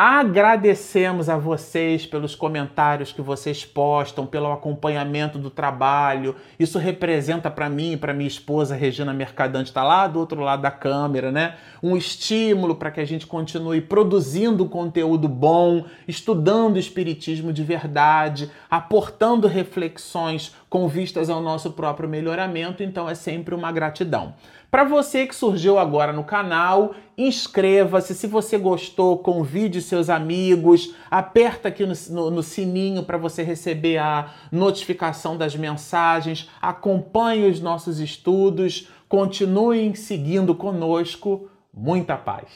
Agradecemos 0.00 1.28
a 1.28 1.36
vocês 1.36 2.06
pelos 2.06 2.36
comentários 2.36 3.10
que 3.12 3.20
vocês 3.20 3.64
postam, 3.64 4.24
pelo 4.24 4.52
acompanhamento 4.52 5.40
do 5.40 5.50
trabalho. 5.50 6.36
Isso 6.56 6.78
representa 6.78 7.50
para 7.50 7.68
mim 7.68 7.94
e 7.94 7.96
para 7.96 8.14
minha 8.14 8.28
esposa 8.28 8.76
Regina 8.76 9.12
Mercadante, 9.12 9.70
está 9.70 9.82
lá 9.82 10.06
do 10.06 10.20
outro 10.20 10.40
lado 10.40 10.62
da 10.62 10.70
câmera, 10.70 11.32
né? 11.32 11.56
Um 11.82 11.96
estímulo 11.96 12.76
para 12.76 12.92
que 12.92 13.00
a 13.00 13.04
gente 13.04 13.26
continue 13.26 13.80
produzindo 13.80 14.68
conteúdo 14.68 15.28
bom, 15.28 15.84
estudando 16.06 16.78
espiritismo 16.78 17.52
de 17.52 17.64
verdade, 17.64 18.52
aportando 18.70 19.48
reflexões 19.48 20.54
com 20.68 20.86
vistas 20.88 21.30
ao 21.30 21.40
nosso 21.40 21.72
próprio 21.72 22.08
melhoramento. 22.08 22.82
Então 22.82 23.08
é 23.08 23.14
sempre 23.14 23.54
uma 23.54 23.72
gratidão. 23.72 24.34
Para 24.70 24.84
você 24.84 25.26
que 25.26 25.34
surgiu 25.34 25.78
agora 25.78 26.12
no 26.12 26.24
canal, 26.24 26.94
inscreva-se. 27.16 28.14
Se 28.14 28.26
você 28.26 28.58
gostou, 28.58 29.18
convide 29.18 29.80
seus 29.80 30.10
amigos, 30.10 30.94
aperta 31.10 31.68
aqui 31.68 31.86
no, 31.86 31.94
no, 32.10 32.30
no 32.30 32.42
sininho 32.42 33.02
para 33.02 33.16
você 33.16 33.42
receber 33.42 33.96
a 33.96 34.30
notificação 34.52 35.38
das 35.38 35.56
mensagens, 35.56 36.50
acompanhe 36.60 37.48
os 37.48 37.60
nossos 37.60 37.98
estudos, 37.98 38.88
continuem 39.08 39.94
seguindo 39.94 40.54
conosco. 40.54 41.50
Muita 41.72 42.16
paz! 42.16 42.46